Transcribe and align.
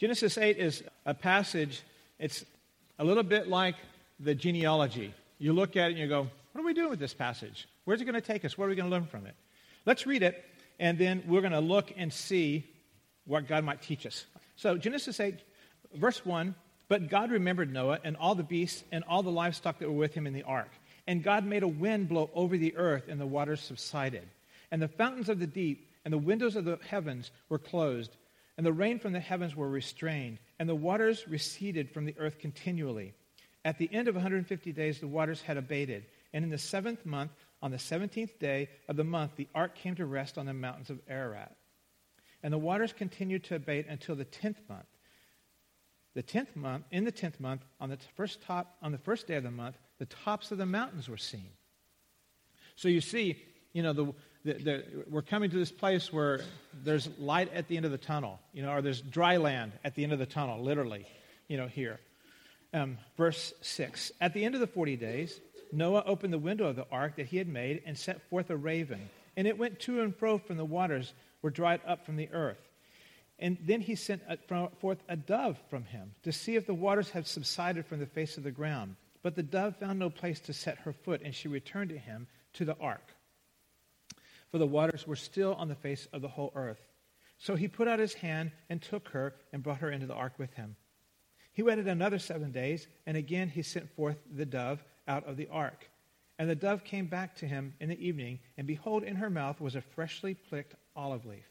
Genesis 0.00 0.38
8 0.38 0.56
is 0.56 0.82
a 1.04 1.12
passage, 1.12 1.82
it's 2.18 2.46
a 2.98 3.04
little 3.04 3.22
bit 3.22 3.48
like 3.48 3.74
the 4.18 4.34
genealogy. 4.34 5.12
You 5.38 5.52
look 5.52 5.76
at 5.76 5.88
it 5.88 5.90
and 5.90 5.98
you 5.98 6.08
go, 6.08 6.22
what 6.52 6.62
are 6.62 6.64
we 6.64 6.72
doing 6.72 6.88
with 6.88 6.98
this 6.98 7.12
passage? 7.12 7.68
Where's 7.84 8.00
it 8.00 8.06
going 8.06 8.14
to 8.14 8.22
take 8.22 8.46
us? 8.46 8.56
What 8.56 8.64
are 8.64 8.68
we 8.70 8.76
going 8.76 8.88
to 8.88 8.90
learn 8.90 9.04
from 9.04 9.26
it? 9.26 9.34
Let's 9.84 10.06
read 10.06 10.22
it, 10.22 10.42
and 10.78 10.96
then 10.96 11.22
we're 11.26 11.42
going 11.42 11.52
to 11.52 11.60
look 11.60 11.92
and 11.98 12.10
see 12.10 12.66
what 13.26 13.46
God 13.46 13.62
might 13.62 13.82
teach 13.82 14.06
us. 14.06 14.24
So, 14.56 14.78
Genesis 14.78 15.20
8, 15.20 15.34
verse 15.96 16.24
1 16.24 16.54
But 16.88 17.10
God 17.10 17.30
remembered 17.30 17.70
Noah 17.70 17.98
and 18.02 18.16
all 18.16 18.34
the 18.34 18.42
beasts 18.42 18.82
and 18.90 19.04
all 19.04 19.22
the 19.22 19.30
livestock 19.30 19.80
that 19.80 19.88
were 19.88 19.98
with 19.98 20.14
him 20.14 20.26
in 20.26 20.32
the 20.32 20.44
ark. 20.44 20.70
And 21.08 21.22
God 21.22 21.44
made 21.44 21.62
a 21.62 21.68
wind 21.68 22.08
blow 22.08 22.30
over 22.34 22.56
the 22.56 22.74
earth, 22.74 23.04
and 23.10 23.20
the 23.20 23.26
waters 23.26 23.60
subsided. 23.60 24.26
And 24.70 24.80
the 24.80 24.88
fountains 24.88 25.28
of 25.28 25.40
the 25.40 25.46
deep 25.46 25.90
and 26.06 26.14
the 26.14 26.18
windows 26.18 26.56
of 26.56 26.64
the 26.64 26.78
heavens 26.88 27.30
were 27.50 27.58
closed, 27.58 28.16
and 28.60 28.66
the 28.66 28.72
rain 28.74 28.98
from 28.98 29.14
the 29.14 29.20
heavens 29.20 29.56
were 29.56 29.70
restrained, 29.70 30.38
and 30.58 30.68
the 30.68 30.74
waters 30.74 31.26
receded 31.26 31.90
from 31.90 32.04
the 32.04 32.14
earth 32.18 32.38
continually. 32.38 33.14
At 33.64 33.78
the 33.78 33.88
end 33.90 34.06
of 34.06 34.14
150 34.16 34.72
days, 34.74 35.00
the 35.00 35.08
waters 35.08 35.40
had 35.40 35.56
abated. 35.56 36.04
And 36.34 36.44
in 36.44 36.50
the 36.50 36.58
seventh 36.58 37.06
month, 37.06 37.30
on 37.62 37.70
the 37.70 37.78
17th 37.78 38.38
day 38.38 38.68
of 38.86 38.96
the 38.96 39.02
month, 39.02 39.36
the 39.36 39.48
ark 39.54 39.76
came 39.76 39.94
to 39.94 40.04
rest 40.04 40.36
on 40.36 40.44
the 40.44 40.52
mountains 40.52 40.90
of 40.90 41.00
Ararat. 41.08 41.56
And 42.42 42.52
the 42.52 42.58
waters 42.58 42.92
continued 42.92 43.44
to 43.44 43.54
abate 43.54 43.86
until 43.88 44.14
the 44.14 44.26
10th 44.26 44.68
month. 44.68 44.84
The 46.12 46.22
10th 46.22 46.54
month, 46.54 46.84
in 46.90 47.04
the 47.04 47.12
10th 47.12 47.40
month, 47.40 47.62
on 47.80 47.88
the 47.88 47.96
first 48.14 48.42
top, 48.42 48.76
on 48.82 48.92
the 48.92 48.98
first 48.98 49.26
day 49.26 49.36
of 49.36 49.42
the 49.42 49.50
month, 49.50 49.78
the 49.98 50.04
tops 50.04 50.52
of 50.52 50.58
the 50.58 50.66
mountains 50.66 51.08
were 51.08 51.16
seen. 51.16 51.48
So 52.76 52.88
you 52.88 53.00
see, 53.00 53.42
you 53.72 53.82
know, 53.82 53.94
the, 53.94 54.12
the, 54.44 54.54
the, 54.54 54.84
we're 55.08 55.22
coming 55.22 55.50
to 55.50 55.56
this 55.56 55.72
place 55.72 56.12
where 56.12 56.40
there's 56.84 57.08
light 57.18 57.52
at 57.52 57.68
the 57.68 57.76
end 57.76 57.84
of 57.84 57.92
the 57.92 57.98
tunnel, 57.98 58.40
you 58.52 58.62
know, 58.62 58.72
or 58.72 58.82
there's 58.82 59.00
dry 59.00 59.36
land 59.36 59.72
at 59.84 59.94
the 59.94 60.02
end 60.02 60.12
of 60.12 60.18
the 60.18 60.26
tunnel, 60.26 60.62
literally, 60.62 61.06
you 61.48 61.56
know, 61.56 61.66
here. 61.66 62.00
Um, 62.72 62.98
verse 63.16 63.52
6 63.60 64.12
At 64.20 64.32
the 64.32 64.44
end 64.44 64.54
of 64.54 64.60
the 64.60 64.66
40 64.66 64.96
days, 64.96 65.40
Noah 65.72 66.04
opened 66.06 66.32
the 66.32 66.38
window 66.38 66.66
of 66.66 66.76
the 66.76 66.86
ark 66.90 67.16
that 67.16 67.26
he 67.26 67.36
had 67.36 67.48
made 67.48 67.82
and 67.84 67.98
sent 67.98 68.22
forth 68.30 68.50
a 68.50 68.56
raven, 68.56 69.10
and 69.36 69.46
it 69.46 69.58
went 69.58 69.80
to 69.80 70.00
and 70.00 70.16
fro 70.16 70.38
from 70.38 70.56
the 70.56 70.64
waters 70.64 71.12
were 71.42 71.50
dried 71.50 71.80
up 71.86 72.06
from 72.06 72.16
the 72.16 72.28
earth. 72.32 72.58
And 73.38 73.56
then 73.62 73.80
he 73.80 73.94
sent 73.94 74.22
forth 74.80 74.98
a 75.08 75.16
dove 75.16 75.58
from 75.70 75.84
him 75.84 76.12
to 76.24 76.32
see 76.32 76.56
if 76.56 76.66
the 76.66 76.74
waters 76.74 77.10
had 77.10 77.26
subsided 77.26 77.86
from 77.86 77.98
the 77.98 78.06
face 78.06 78.36
of 78.36 78.44
the 78.44 78.50
ground. 78.50 78.96
But 79.22 79.34
the 79.34 79.42
dove 79.42 79.76
found 79.76 79.98
no 79.98 80.10
place 80.10 80.40
to 80.40 80.52
set 80.52 80.78
her 80.78 80.92
foot, 80.92 81.22
and 81.24 81.34
she 81.34 81.48
returned 81.48 81.90
to 81.90 81.98
him 81.98 82.26
to 82.54 82.64
the 82.66 82.76
ark. 82.78 83.14
For 84.50 84.58
the 84.58 84.66
waters 84.66 85.06
were 85.06 85.16
still 85.16 85.54
on 85.54 85.68
the 85.68 85.74
face 85.74 86.06
of 86.12 86.22
the 86.22 86.28
whole 86.28 86.52
earth. 86.54 86.80
So 87.38 87.56
he 87.56 87.68
put 87.68 87.88
out 87.88 87.98
his 87.98 88.14
hand 88.14 88.52
and 88.68 88.82
took 88.82 89.08
her 89.08 89.34
and 89.52 89.62
brought 89.62 89.78
her 89.78 89.90
into 89.90 90.06
the 90.06 90.14
ark 90.14 90.34
with 90.38 90.52
him. 90.54 90.76
He 91.52 91.62
waited 91.62 91.88
another 91.88 92.18
seven 92.18 92.52
days, 92.52 92.86
and 93.06 93.16
again 93.16 93.48
he 93.48 93.62
sent 93.62 93.90
forth 93.94 94.18
the 94.30 94.46
dove 94.46 94.84
out 95.08 95.26
of 95.26 95.36
the 95.36 95.48
ark. 95.50 95.88
And 96.38 96.48
the 96.48 96.54
dove 96.54 96.84
came 96.84 97.06
back 97.06 97.36
to 97.36 97.46
him 97.46 97.74
in 97.80 97.88
the 97.88 98.06
evening, 98.06 98.40
and 98.56 98.66
behold, 98.66 99.02
in 99.02 99.16
her 99.16 99.30
mouth 99.30 99.60
was 99.60 99.74
a 99.74 99.80
freshly 99.80 100.34
pricked 100.34 100.74
olive 100.96 101.26
leaf. 101.26 101.46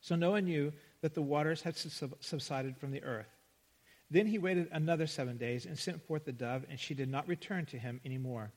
So 0.00 0.16
Noah 0.16 0.40
knew 0.40 0.72
that 1.02 1.14
the 1.14 1.22
waters 1.22 1.62
had 1.62 1.76
subsided 1.76 2.76
from 2.76 2.90
the 2.90 3.02
earth. 3.02 3.28
Then 4.10 4.26
he 4.26 4.38
waited 4.38 4.68
another 4.72 5.06
seven 5.06 5.36
days 5.36 5.66
and 5.66 5.78
sent 5.78 6.02
forth 6.06 6.24
the 6.24 6.32
dove, 6.32 6.64
and 6.68 6.80
she 6.80 6.94
did 6.94 7.08
not 7.08 7.28
return 7.28 7.66
to 7.66 7.78
him 7.78 8.00
any 8.04 8.18
more. 8.18 8.50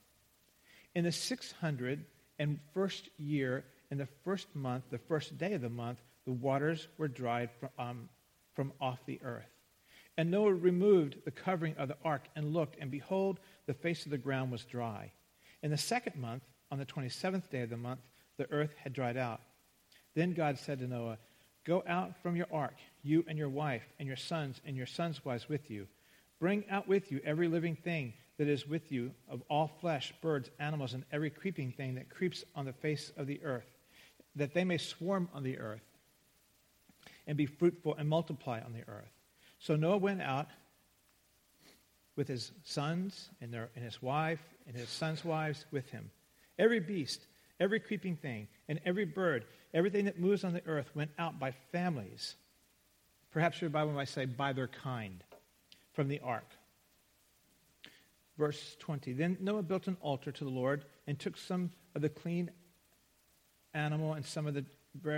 In 0.96 1.04
the 1.04 1.12
six 1.12 1.52
hundred 1.52 2.06
and 2.40 2.60
first 2.74 3.10
year, 3.18 3.66
in 3.92 3.98
the 3.98 4.08
first 4.24 4.48
month, 4.56 4.86
the 4.90 4.98
first 4.98 5.38
day 5.38 5.54
of 5.54 5.62
the 5.62 5.70
month, 5.70 6.02
the 6.26 6.32
waters 6.32 6.88
were 6.98 7.08
dried 7.08 7.50
from, 7.60 7.70
um, 7.78 8.10
from 8.56 8.74
off 8.82 9.00
the 9.06 9.20
earth. 9.24 9.50
And 10.18 10.30
Noah 10.30 10.54
removed 10.54 11.18
the 11.26 11.32
covering 11.32 11.76
of 11.78 11.88
the 11.88 11.98
ark 12.04 12.28
and 12.36 12.54
looked, 12.54 12.78
and 12.80 12.92
behold, 12.92 13.40
the 13.66 13.74
face 13.74 14.06
of 14.06 14.12
the 14.12 14.18
ground 14.18 14.52
was 14.52 14.64
dry. 14.66 15.12
In 15.62 15.72
the 15.72 15.78
second 15.78 16.16
month, 16.16 16.44
on 16.72 16.78
the 16.78 16.86
27th 16.86 17.50
day 17.50 17.62
of 17.62 17.70
the 17.70 17.78
month, 17.78 18.02
the 18.38 18.50
earth 18.52 18.74
had 18.78 18.94
dried 18.94 19.18
out. 19.18 19.42
Then 20.16 20.34
God 20.34 20.58
said 20.58 20.80
to 20.80 20.88
Noah, 20.88 21.18
Go 21.66 21.84
out 21.88 22.22
from 22.22 22.36
your 22.36 22.48
ark, 22.52 22.76
you 23.04 23.24
and 23.28 23.38
your 23.38 23.50
wife, 23.50 23.84
and 23.98 24.08
your 24.08 24.18
sons 24.18 24.60
and 24.66 24.76
your 24.76 24.86
sons' 24.86 25.24
wives 25.24 25.48
with 25.48 25.72
you. 25.72 25.88
Bring 26.44 26.66
out 26.70 26.90
with 26.90 27.10
you 27.10 27.22
every 27.24 27.48
living 27.48 27.78
thing 27.78 28.12
that 28.38 28.50
is 28.50 28.68
with 28.68 28.92
you, 28.92 29.12
of 29.30 29.42
all 29.50 29.72
flesh, 29.80 30.14
birds, 30.22 30.50
animals, 30.60 30.94
and 30.94 31.06
every 31.10 31.30
creeping 31.30 31.72
thing 31.72 31.96
that 31.96 32.10
creeps 32.10 32.44
on 32.54 32.66
the 32.66 32.74
face 32.74 33.14
of 33.16 33.28
the 33.28 33.42
earth, 33.46 33.78
that 34.36 34.54
they 34.54 34.66
may 34.66 34.78
swarm 34.78 35.30
on 35.34 35.44
the 35.44 35.58
earth, 35.58 35.86
and 37.28 37.38
be 37.38 37.46
fruitful 37.46 37.96
and 37.96 38.10
multiply 38.10 38.60
on 38.60 38.74
the 38.74 38.84
earth. 38.90 39.14
So 39.60 39.78
Noah 39.78 40.00
went 40.00 40.22
out 40.22 40.50
with 42.18 42.28
his 42.28 42.52
sons 42.66 43.30
and, 43.40 43.54
their, 43.54 43.70
and 43.78 43.86
his 43.86 44.02
wife 44.02 44.44
and 44.68 44.76
his 44.76 44.90
sons' 44.90 45.24
wives 45.24 45.64
with 45.72 45.90
him. 45.92 46.12
Every 46.60 46.82
beast, 46.82 47.22
every 47.62 47.80
creeping 47.80 48.18
thing, 48.18 48.50
and 48.68 48.82
every 48.84 49.06
bird, 49.06 49.46
everything 49.74 50.04
that 50.04 50.20
moves 50.20 50.44
on 50.44 50.52
the 50.52 50.68
earth 50.68 50.94
went 50.94 51.12
out 51.18 51.40
by 51.40 51.52
families. 51.72 52.36
Perhaps 53.32 53.62
your 53.62 53.70
Bible 53.70 53.94
might 53.94 54.10
say 54.10 54.26
by 54.26 54.52
their 54.52 54.68
kind 54.68 55.24
from 55.94 56.08
the 56.08 56.20
ark. 56.20 56.48
Verse 58.38 58.76
20 58.80 59.14
Then 59.14 59.38
Noah 59.40 59.64
built 59.64 59.88
an 59.88 59.98
altar 60.02 60.32
to 60.32 60.44
the 60.44 60.50
Lord 60.50 60.86
and 61.08 61.18
took 61.18 61.38
some 61.38 61.72
of 61.96 62.02
the 62.02 62.10
clean 62.10 62.52
animal 63.74 64.14
and 64.14 64.26
some 64.26 64.48
of 64.48 64.54
the 64.54 64.66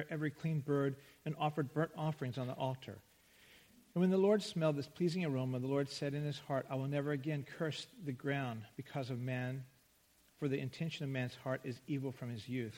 every 0.09 0.31
clean 0.31 0.59
bird 0.59 0.95
and 1.25 1.35
offered 1.39 1.73
burnt 1.73 1.91
offerings 1.97 2.37
on 2.37 2.47
the 2.47 2.53
altar. 2.53 2.97
And 3.93 4.01
when 4.01 4.09
the 4.09 4.17
Lord 4.17 4.43
smelled 4.43 4.75
this 4.75 4.87
pleasing 4.87 5.23
aroma, 5.23 5.59
the 5.59 5.67
Lord 5.67 5.89
said 5.89 6.13
in 6.13 6.23
his 6.23 6.39
heart, 6.39 6.65
I 6.69 6.75
will 6.75 6.87
never 6.87 7.11
again 7.11 7.45
curse 7.57 7.87
the 8.03 8.11
ground 8.11 8.63
because 8.75 9.09
of 9.09 9.19
man, 9.19 9.63
for 10.37 10.49
the 10.49 10.59
intention 10.59 11.05
of 11.05 11.09
man's 11.09 11.35
heart 11.35 11.61
is 11.63 11.79
evil 11.87 12.11
from 12.11 12.29
his 12.29 12.47
youth. 12.47 12.77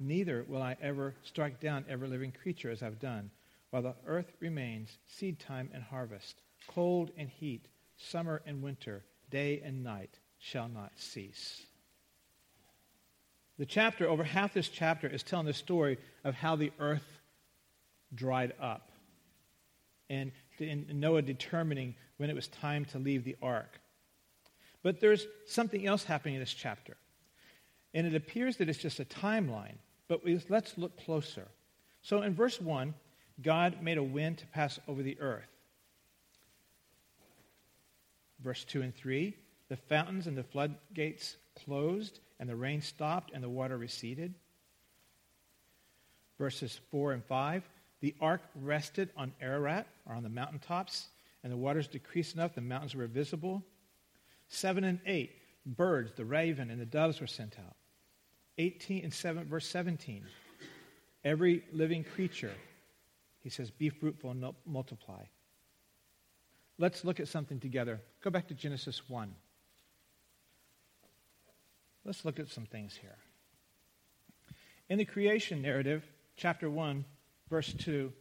Neither 0.00 0.44
will 0.48 0.62
I 0.62 0.76
ever 0.80 1.14
strike 1.22 1.60
down 1.60 1.84
every 1.88 2.08
living 2.08 2.32
creature 2.32 2.70
as 2.70 2.82
I've 2.82 3.00
done, 3.00 3.30
while 3.70 3.82
the 3.82 3.94
earth 4.06 4.32
remains, 4.40 4.98
seed 5.06 5.38
time 5.38 5.70
and 5.72 5.82
harvest, 5.82 6.42
cold 6.68 7.10
and 7.16 7.28
heat, 7.28 7.66
summer 7.96 8.42
and 8.46 8.62
winter, 8.62 9.02
day 9.30 9.60
and 9.64 9.82
night 9.82 10.18
shall 10.38 10.68
not 10.68 10.92
cease. 10.96 11.62
The 13.58 13.66
chapter, 13.66 14.08
over 14.08 14.22
half 14.22 14.54
this 14.54 14.68
chapter, 14.68 15.08
is 15.08 15.24
telling 15.24 15.46
the 15.46 15.52
story 15.52 15.98
of 16.22 16.34
how 16.34 16.54
the 16.54 16.70
earth 16.78 17.18
dried 18.14 18.52
up. 18.60 18.92
And 20.08 20.30
Noah 20.60 21.22
determining 21.22 21.96
when 22.18 22.30
it 22.30 22.36
was 22.36 22.48
time 22.48 22.84
to 22.86 22.98
leave 22.98 23.24
the 23.24 23.36
ark. 23.42 23.80
But 24.82 25.00
there's 25.00 25.26
something 25.46 25.86
else 25.86 26.04
happening 26.04 26.34
in 26.36 26.40
this 26.40 26.54
chapter. 26.54 26.96
And 27.94 28.06
it 28.06 28.14
appears 28.14 28.56
that 28.58 28.68
it's 28.68 28.78
just 28.78 29.00
a 29.00 29.04
timeline, 29.04 29.76
but 30.06 30.20
let's 30.48 30.78
look 30.78 30.96
closer. 31.04 31.48
So 32.02 32.22
in 32.22 32.34
verse 32.34 32.60
1, 32.60 32.94
God 33.42 33.82
made 33.82 33.98
a 33.98 34.02
wind 34.02 34.38
to 34.38 34.46
pass 34.46 34.78
over 34.86 35.02
the 35.02 35.20
earth. 35.20 35.48
Verse 38.48 38.64
2 38.64 38.80
and 38.80 38.94
3, 38.96 39.36
the 39.68 39.76
fountains 39.76 40.26
and 40.26 40.34
the 40.34 40.42
floodgates 40.42 41.36
closed, 41.66 42.20
and 42.40 42.48
the 42.48 42.56
rain 42.56 42.80
stopped, 42.80 43.30
and 43.34 43.44
the 43.44 43.48
water 43.50 43.76
receded. 43.76 44.32
Verses 46.38 46.80
4 46.90 47.12
and 47.12 47.22
5, 47.22 47.68
the 48.00 48.14
ark 48.22 48.40
rested 48.54 49.10
on 49.18 49.34
Ararat, 49.42 49.86
or 50.06 50.14
on 50.14 50.22
the 50.22 50.30
mountaintops, 50.30 51.08
and 51.44 51.52
the 51.52 51.58
waters 51.58 51.88
decreased 51.88 52.36
enough, 52.36 52.54
the 52.54 52.62
mountains 52.62 52.94
were 52.94 53.06
visible. 53.06 53.62
Seven 54.48 54.82
and 54.82 55.00
eight, 55.04 55.32
birds, 55.66 56.12
the 56.16 56.24
raven, 56.24 56.70
and 56.70 56.80
the 56.80 56.86
doves 56.86 57.20
were 57.20 57.26
sent 57.26 57.58
out. 57.58 57.76
18 58.56 59.04
and 59.04 59.12
7, 59.12 59.44
verse 59.44 59.66
17, 59.66 60.24
every 61.22 61.62
living 61.70 62.02
creature, 62.02 62.54
he 63.40 63.50
says, 63.50 63.70
be 63.70 63.90
fruitful 63.90 64.30
and 64.30 64.42
multiply. 64.64 65.24
Let's 66.78 67.04
look 67.04 67.18
at 67.18 67.28
something 67.28 67.58
together. 67.58 68.00
Go 68.22 68.30
back 68.30 68.48
to 68.48 68.54
Genesis 68.54 69.02
1. 69.08 69.34
Let's 72.04 72.24
look 72.24 72.38
at 72.38 72.48
some 72.48 72.66
things 72.66 72.96
here. 73.00 73.16
In 74.88 74.98
the 74.98 75.04
creation 75.04 75.60
narrative, 75.60 76.04
chapter 76.36 76.70
1, 76.70 77.04
verse 77.50 77.74
2, 77.74 78.12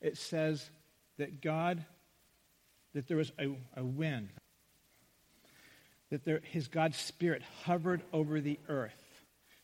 it 0.00 0.16
says 0.16 0.68
that 1.18 1.40
God, 1.40 1.84
that 2.94 3.06
there 3.06 3.16
was 3.16 3.30
a, 3.38 3.56
a 3.76 3.84
wind, 3.84 4.30
that 6.10 6.24
there, 6.24 6.40
his 6.42 6.68
God's 6.68 6.96
Spirit 6.96 7.42
hovered 7.64 8.02
over 8.12 8.40
the 8.40 8.58
earth. 8.68 9.02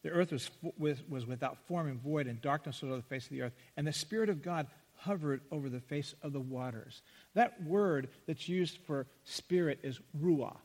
The 0.02 0.10
earth 0.10 0.32
was, 0.32 0.50
was, 0.78 0.98
was 1.08 1.26
without 1.26 1.58
form 1.66 1.88
and 1.88 2.00
void, 2.00 2.26
and 2.26 2.40
darkness 2.40 2.82
was 2.82 2.90
over 2.90 2.96
the 2.96 3.02
face 3.02 3.24
of 3.24 3.30
the 3.30 3.42
earth. 3.42 3.52
And 3.76 3.86
the 3.86 3.92
Spirit 3.92 4.28
of 4.28 4.42
God 4.42 4.66
hovered 5.02 5.40
over 5.50 5.68
the 5.68 5.80
face 5.80 6.14
of 6.22 6.32
the 6.32 6.40
waters. 6.40 7.02
That 7.34 7.62
word 7.64 8.08
that's 8.26 8.48
used 8.48 8.78
for 8.86 9.06
spirit 9.24 9.80
is 9.82 10.00
ruah. 10.20 10.56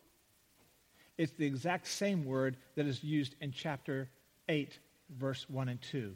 It's 1.17 1.33
the 1.33 1.45
exact 1.45 1.87
same 1.87 2.25
word 2.25 2.57
that 2.75 2.85
is 2.85 3.03
used 3.03 3.35
in 3.41 3.51
chapter 3.51 4.09
8, 4.49 4.77
verse 5.17 5.45
1 5.49 5.69
and 5.69 5.81
2 5.81 6.15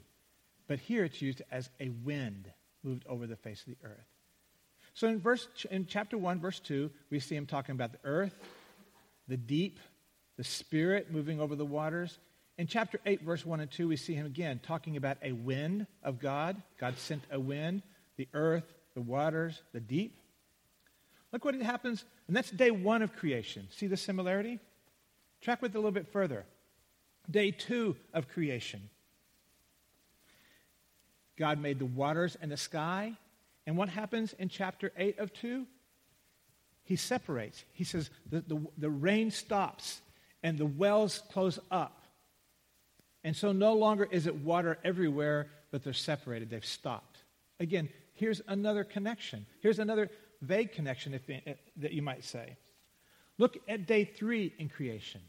But 0.68 0.78
here 0.78 1.04
it's 1.04 1.20
used 1.20 1.42
as 1.50 1.68
a 1.80 1.88
wind 2.04 2.50
moved 2.84 3.04
over 3.08 3.26
the 3.26 3.36
face 3.36 3.60
of 3.60 3.66
the 3.66 3.86
earth. 3.86 4.06
So 4.94 5.08
in, 5.08 5.18
verse, 5.18 5.48
in 5.70 5.86
chapter 5.86 6.18
1, 6.18 6.40
verse 6.40 6.60
2, 6.60 6.90
we 7.10 7.18
see 7.18 7.34
him 7.34 7.46
talking 7.46 7.74
about 7.74 7.92
the 7.92 7.98
earth, 8.04 8.34
the 9.26 9.36
deep, 9.36 9.78
the 10.36 10.44
spirit 10.44 11.10
moving 11.10 11.40
over 11.40 11.56
the 11.56 11.64
waters. 11.64 12.18
In 12.58 12.66
chapter 12.66 13.00
8, 13.06 13.22
verse 13.22 13.46
1 13.46 13.60
and 13.60 13.70
2, 13.70 13.88
we 13.88 13.96
see 13.96 14.14
him 14.14 14.26
again 14.26 14.60
talking 14.62 14.96
about 14.96 15.16
a 15.22 15.32
wind 15.32 15.86
of 16.02 16.20
God. 16.20 16.60
God 16.78 16.98
sent 16.98 17.22
a 17.30 17.40
wind, 17.40 17.82
the 18.22 18.38
earth, 18.38 18.72
the 18.94 19.00
waters, 19.00 19.62
the 19.72 19.80
deep. 19.80 20.16
Look 21.32 21.44
what 21.44 21.54
happens, 21.56 22.04
and 22.28 22.36
that's 22.36 22.50
day 22.50 22.70
one 22.70 23.02
of 23.02 23.16
creation. 23.16 23.66
See 23.70 23.88
the 23.88 23.96
similarity? 23.96 24.60
Track 25.40 25.60
with 25.60 25.74
it 25.74 25.76
a 25.76 25.80
little 25.80 25.90
bit 25.90 26.12
further. 26.12 26.44
Day 27.28 27.50
two 27.50 27.96
of 28.14 28.28
creation. 28.28 28.90
God 31.36 31.60
made 31.60 31.80
the 31.80 31.86
waters 31.86 32.36
and 32.40 32.52
the 32.52 32.56
sky. 32.56 33.16
And 33.66 33.76
what 33.76 33.88
happens 33.88 34.34
in 34.38 34.48
chapter 34.48 34.92
8 34.96 35.18
of 35.18 35.32
2? 35.32 35.66
He 36.84 36.94
separates. 36.94 37.64
He 37.72 37.84
says 37.84 38.10
the, 38.30 38.42
the, 38.42 38.60
the 38.78 38.90
rain 38.90 39.30
stops 39.32 40.00
and 40.44 40.58
the 40.58 40.66
wells 40.66 41.22
close 41.32 41.58
up. 41.70 42.04
And 43.24 43.34
so 43.36 43.50
no 43.52 43.74
longer 43.74 44.06
is 44.10 44.26
it 44.26 44.36
water 44.36 44.78
everywhere, 44.84 45.48
but 45.70 45.82
they're 45.82 45.92
separated. 45.92 46.50
They've 46.50 46.64
stopped. 46.64 47.18
Again, 47.58 47.88
here's 48.14 48.40
another 48.48 48.84
connection. 48.84 49.46
Here's 49.60 49.78
another 49.78 50.10
vague 50.40 50.72
connection, 50.72 51.14
if, 51.14 51.22
uh, 51.28 51.52
that 51.76 51.92
you 51.92 52.02
might 52.02 52.24
say. 52.24 52.56
Look 53.38 53.58
at 53.68 53.86
day 53.86 54.04
three 54.04 54.52
in 54.58 54.68
creation. 54.68 55.20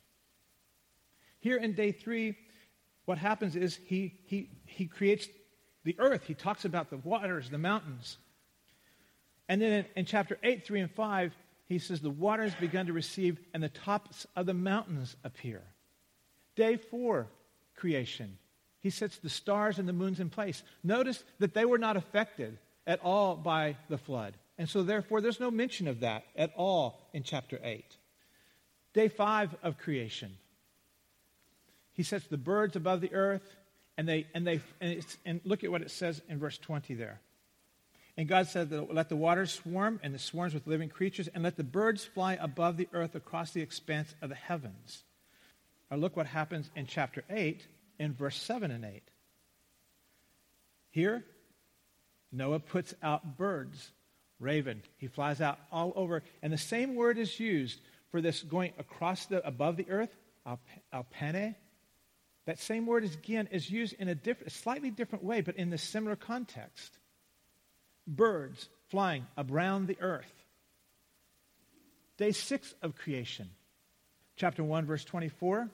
Here 1.40 1.58
in 1.58 1.74
day 1.74 1.92
three, 1.92 2.38
what 3.06 3.18
happens 3.18 3.56
is 3.56 3.80
he, 3.86 4.14
he, 4.26 4.50
he 4.66 4.88
creates 4.88 5.28
the 5.84 5.96
earth. 6.00 6.24
He 6.26 6.34
talks 6.34 6.66
about 6.66 6.90
the 6.90 6.98
waters, 6.98 7.50
the 7.50 7.58
mountains. 7.58 8.18
And 9.50 9.62
then 9.62 9.72
in, 9.72 9.86
in 9.98 10.06
chapter 10.06 10.38
8, 10.42 10.66
3, 10.66 10.82
and 10.82 10.92
5, 10.92 11.34
he 11.66 11.80
says, 11.80 12.00
The 12.00 12.10
waters 12.10 12.54
begun 12.56 12.86
to 12.88 12.94
receive, 12.94 13.40
and 13.54 13.62
the 13.62 13.70
tops 13.70 14.26
of 14.36 14.46
the 14.46 14.54
mountains 14.54 15.16
appear. 15.24 15.62
Day 16.56 16.78
4, 16.78 17.28
creation. 17.76 18.38
He 18.80 18.90
sets 18.90 19.18
the 19.18 19.30
stars 19.30 19.80
and 19.80 19.88
the 19.88 19.94
moons 19.94 20.20
in 20.20 20.30
place. 20.30 20.64
Notice 20.84 21.24
that 21.40 21.54
they 21.54 21.66
were 21.66 21.78
not 21.78 21.98
affected 21.98 22.58
at 22.86 23.00
all 23.04 23.36
by 23.36 23.78
the 23.90 23.98
flood. 23.98 24.36
And 24.58 24.70
so, 24.70 24.84
therefore, 24.84 25.22
there's 25.22 25.40
no 25.40 25.52
mention 25.52 25.88
of 25.88 26.02
that 26.02 26.26
at 26.36 26.54
all 26.56 27.02
in 27.14 27.24
chapter 27.24 27.60
8. 27.64 27.86
Day 28.94 29.08
5 29.08 29.56
of 29.64 29.78
creation. 29.78 30.38
He 31.94 32.04
sets 32.04 32.28
the 32.28 32.38
birds 32.38 32.76
above 32.76 33.02
the 33.02 33.14
earth, 33.14 33.56
and 33.98 34.08
they 34.08 34.28
and 34.34 34.46
they 34.46 34.62
and, 34.82 35.06
and, 35.26 35.42
look 35.44 35.64
at 35.64 35.72
what 35.72 35.82
it 35.82 35.92
says 35.92 36.22
in 36.28 36.40
verse 36.40 36.58
20 36.58 36.94
there. 36.96 37.20
And 38.18 38.28
God 38.28 38.48
said, 38.48 38.70
that 38.70 38.94
Let 38.94 39.10
the 39.10 39.16
waters 39.16 39.52
swarm, 39.52 40.00
and 40.04 40.14
the 40.14 40.20
swarms 40.20 40.54
with 40.54 40.68
living 40.68 40.90
creatures, 40.90 41.28
and 41.28 41.44
let 41.44 41.58
the 41.58 41.64
birds 41.64 42.04
fly 42.04 42.34
above 42.40 42.78
the 42.78 42.88
earth 42.94 43.16
across 43.16 43.52
the 43.52 43.62
expanse 43.62 44.14
of 44.22 44.30
the 44.30 44.36
heavens. 44.36 45.04
Now 45.90 45.98
look 45.98 46.16
what 46.16 46.28
happens 46.28 46.70
in 46.76 46.86
chapter 46.86 47.24
8 47.30 47.66
in 48.00 48.14
verse 48.14 48.40
7 48.40 48.70
and 48.72 48.86
8. 48.86 49.02
Here, 50.90 51.24
Noah 52.34 52.60
puts 52.60 52.94
out 53.02 53.38
birds, 53.38 53.92
raven. 54.40 54.82
He 54.98 55.08
flies 55.08 55.40
out 55.40 55.60
all 55.72 55.94
over, 55.96 56.24
and 56.42 56.52
the 56.52 56.58
same 56.58 56.96
word 56.96 57.18
is 57.18 57.40
used 57.40 57.80
for 58.12 58.20
this 58.20 58.42
going 58.42 58.74
across 58.78 59.28
the 59.28 59.46
above 59.48 59.78
the 59.78 59.90
earth, 59.90 60.14
alpene, 60.92 61.56
that 62.46 62.60
same 62.60 62.86
word 62.86 63.04
is 63.04 63.16
again 63.16 63.48
is 63.52 63.70
used 63.70 63.94
in 63.94 64.10
a, 64.10 64.16
diff- 64.16 64.42
a 64.42 64.50
slightly 64.50 64.92
different 64.92 65.24
way, 65.24 65.42
but 65.42 65.56
in 65.56 65.70
the 65.70 65.78
similar 65.78 66.16
context. 66.16 66.98
Birds 68.06 68.68
flying 68.90 69.26
around 69.38 69.88
the 69.88 69.98
earth. 70.02 70.32
Day 72.18 72.34
six 72.34 72.74
of 72.82 72.96
creation. 72.96 73.50
Chapter 74.36 74.64
1, 74.64 74.86
verse 74.86 75.06
24. 75.06 75.70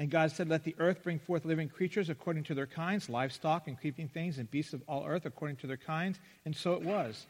And 0.00 0.10
God 0.10 0.32
said, 0.32 0.48
Let 0.48 0.64
the 0.64 0.74
earth 0.78 1.02
bring 1.02 1.18
forth 1.18 1.44
living 1.44 1.68
creatures 1.68 2.08
according 2.08 2.44
to 2.44 2.54
their 2.54 2.66
kinds, 2.66 3.10
livestock 3.10 3.68
and 3.68 3.78
creeping 3.78 4.08
things, 4.08 4.38
and 4.38 4.50
beasts 4.50 4.72
of 4.72 4.80
all 4.88 5.04
earth 5.06 5.26
according 5.26 5.58
to 5.58 5.66
their 5.66 5.76
kinds. 5.76 6.18
And 6.46 6.56
so 6.56 6.72
it 6.72 6.80
was. 6.80 7.26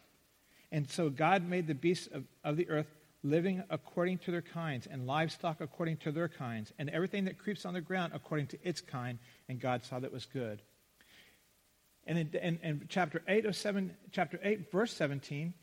And 0.71 0.89
so 0.89 1.11
God 1.11 1.43
made 1.49 1.67
the 1.67 1.75
beasts 1.75 2.07
of, 2.13 2.23
of 2.45 2.57
the 2.57 2.71
earth 2.71 2.87
living 3.25 3.65
according 3.71 4.19
to 4.19 4.31
their 4.31 4.41
kinds, 4.41 4.87
and 4.87 5.05
livestock 5.05 5.61
according 5.61 5.97
to 5.97 6.13
their 6.13 6.29
kinds, 6.29 6.73
and 6.79 6.89
everything 6.91 7.25
that 7.25 7.41
creeps 7.41 7.67
on 7.67 7.75
the 7.75 7.81
ground 7.81 8.13
according 8.15 8.47
to 8.47 8.59
its 8.63 8.81
kind. 8.81 9.19
And 9.49 9.59
God 9.59 9.83
saw 9.83 9.99
that 9.99 10.07
it 10.07 10.13
was 10.13 10.27
good. 10.27 10.63
And 12.07 12.19
in, 12.19 12.31
in, 12.41 12.59
in 12.63 12.87
chapter 12.89 13.21
8 13.27 13.47
of 13.47 13.57
7, 13.57 13.97
chapter 14.13 14.39
8, 14.45 14.71
verse 14.71 14.95
17, 14.95 15.55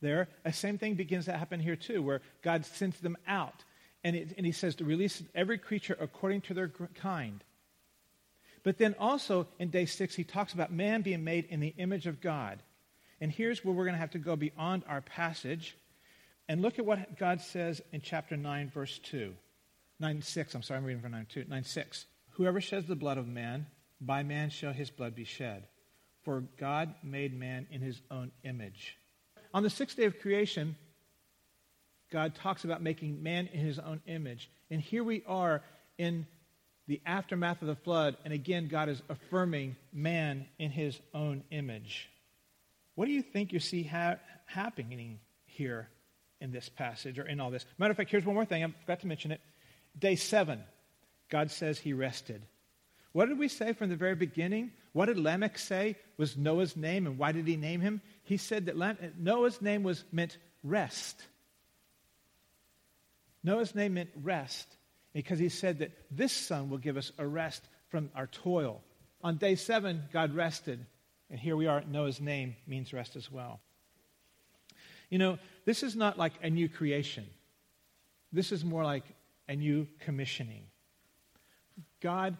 there, 0.00 0.28
a 0.44 0.52
same 0.52 0.78
thing 0.78 0.94
begins 0.94 1.24
to 1.24 1.36
happen 1.36 1.58
here 1.58 1.74
too, 1.74 2.04
where 2.04 2.22
God 2.40 2.64
sends 2.64 3.00
them 3.00 3.16
out. 3.26 3.64
And, 4.02 4.16
it, 4.16 4.34
and 4.36 4.46
he 4.46 4.52
says 4.52 4.76
to 4.76 4.84
release 4.84 5.22
every 5.34 5.58
creature 5.58 5.96
according 6.00 6.42
to 6.42 6.54
their 6.54 6.68
kind. 6.68 7.44
But 8.62 8.78
then 8.78 8.94
also 8.98 9.46
in 9.58 9.70
day 9.70 9.86
six, 9.86 10.14
he 10.14 10.24
talks 10.24 10.52
about 10.52 10.72
man 10.72 11.02
being 11.02 11.24
made 11.24 11.46
in 11.46 11.60
the 11.60 11.74
image 11.78 12.06
of 12.06 12.20
God. 12.20 12.62
And 13.20 13.30
here's 13.30 13.64
where 13.64 13.74
we're 13.74 13.84
going 13.84 13.94
to 13.94 14.00
have 14.00 14.12
to 14.12 14.18
go 14.18 14.36
beyond 14.36 14.84
our 14.88 15.00
passage 15.00 15.76
and 16.48 16.62
look 16.62 16.78
at 16.78 16.86
what 16.86 17.18
God 17.18 17.40
says 17.40 17.80
in 17.92 18.00
chapter 18.00 18.36
9, 18.36 18.70
verse 18.70 18.98
2. 19.04 19.34
9 20.00 20.22
6, 20.22 20.54
I'm 20.54 20.62
sorry, 20.62 20.78
I'm 20.78 20.84
reading 20.84 21.02
from 21.02 21.12
9 21.12 21.26
2. 21.28 21.44
9 21.48 21.64
6. 21.64 22.06
Whoever 22.30 22.60
sheds 22.60 22.86
the 22.86 22.96
blood 22.96 23.18
of 23.18 23.28
man, 23.28 23.66
by 24.00 24.22
man 24.22 24.48
shall 24.50 24.72
his 24.72 24.90
blood 24.90 25.14
be 25.14 25.24
shed. 25.24 25.66
For 26.22 26.40
God 26.58 26.94
made 27.02 27.38
man 27.38 27.66
in 27.70 27.80
his 27.82 28.00
own 28.10 28.30
image. 28.44 28.96
On 29.52 29.62
the 29.62 29.70
sixth 29.70 29.96
day 29.96 30.04
of 30.04 30.18
creation, 30.20 30.76
God 32.10 32.34
talks 32.34 32.64
about 32.64 32.82
making 32.82 33.22
man 33.22 33.48
in 33.52 33.60
his 33.60 33.78
own 33.78 34.00
image. 34.06 34.50
And 34.70 34.80
here 34.80 35.04
we 35.04 35.22
are 35.26 35.62
in 35.98 36.26
the 36.86 37.00
aftermath 37.06 37.62
of 37.62 37.68
the 37.68 37.76
flood, 37.76 38.16
and 38.24 38.34
again, 38.34 38.66
God 38.68 38.88
is 38.88 39.00
affirming 39.08 39.76
man 39.92 40.46
in 40.58 40.70
his 40.70 40.98
own 41.14 41.44
image. 41.50 42.10
What 42.96 43.06
do 43.06 43.12
you 43.12 43.22
think 43.22 43.52
you 43.52 43.60
see 43.60 43.84
ha- 43.84 44.16
happening 44.46 45.20
here 45.46 45.88
in 46.40 46.52
this 46.52 46.68
passage 46.68 47.18
or 47.18 47.26
in 47.26 47.40
all 47.40 47.50
this. 47.50 47.66
Matter 47.78 47.90
of 47.90 47.96
fact, 47.96 48.10
here's 48.10 48.24
one 48.24 48.34
more 48.34 48.44
thing. 48.44 48.64
I 48.64 48.68
forgot 48.82 49.00
to 49.00 49.06
mention 49.06 49.32
it. 49.32 49.40
Day 49.98 50.16
seven, 50.16 50.62
God 51.28 51.50
says 51.50 51.78
he 51.78 51.92
rested. 51.92 52.42
What 53.12 53.28
did 53.28 53.38
we 53.38 53.48
say 53.48 53.72
from 53.72 53.90
the 53.90 53.96
very 53.96 54.14
beginning? 54.14 54.72
What 54.92 55.06
did 55.06 55.18
Lamech 55.18 55.58
say 55.58 55.96
was 56.16 56.36
Noah's 56.36 56.76
name, 56.76 57.06
and 57.06 57.18
why 57.18 57.32
did 57.32 57.46
he 57.46 57.56
name 57.56 57.80
him? 57.80 58.00
He 58.22 58.36
said 58.36 58.66
that 58.66 58.76
Lam- 58.76 58.98
Noah's 59.18 59.60
name 59.60 59.82
was 59.82 60.04
meant 60.12 60.38
rest. 60.62 61.20
Noah's 63.42 63.74
name 63.74 63.94
meant 63.94 64.10
rest 64.22 64.76
because 65.12 65.38
he 65.38 65.48
said 65.48 65.78
that 65.78 65.92
this 66.10 66.32
son 66.32 66.70
will 66.70 66.78
give 66.78 66.96
us 66.96 67.12
a 67.18 67.26
rest 67.26 67.62
from 67.88 68.10
our 68.14 68.26
toil. 68.26 68.82
On 69.22 69.36
day 69.36 69.54
seven, 69.54 70.02
God 70.12 70.34
rested, 70.34 70.84
and 71.30 71.38
here 71.38 71.56
we 71.56 71.66
are. 71.66 71.82
Noah's 71.88 72.20
name 72.20 72.56
means 72.66 72.92
rest 72.92 73.16
as 73.16 73.30
well. 73.30 73.60
You 75.10 75.18
know, 75.18 75.38
this 75.64 75.82
is 75.82 75.96
not 75.96 76.18
like 76.18 76.32
a 76.42 76.50
new 76.50 76.68
creation. 76.68 77.26
This 78.32 78.52
is 78.52 78.64
more 78.64 78.84
like 78.84 79.04
a 79.48 79.56
new 79.56 79.88
commissioning. 79.98 80.62
God 82.00 82.36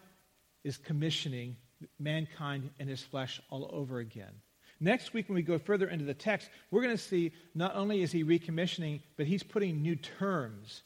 is 0.62 0.76
commissioning 0.76 1.56
mankind 1.98 2.70
in 2.78 2.86
his 2.86 3.02
flesh 3.02 3.40
all 3.50 3.68
over 3.72 3.98
again. 3.98 4.32
Next 4.78 5.12
week, 5.12 5.28
when 5.28 5.36
we 5.36 5.42
go 5.42 5.58
further 5.58 5.88
into 5.88 6.04
the 6.04 6.14
text, 6.14 6.48
we're 6.70 6.82
going 6.82 6.96
to 6.96 7.02
see 7.02 7.32
not 7.54 7.76
only 7.76 8.02
is 8.02 8.12
he 8.12 8.24
recommissioning, 8.24 9.00
but 9.16 9.26
he's 9.26 9.42
putting 9.42 9.82
new 9.82 9.96
terms. 9.96 10.82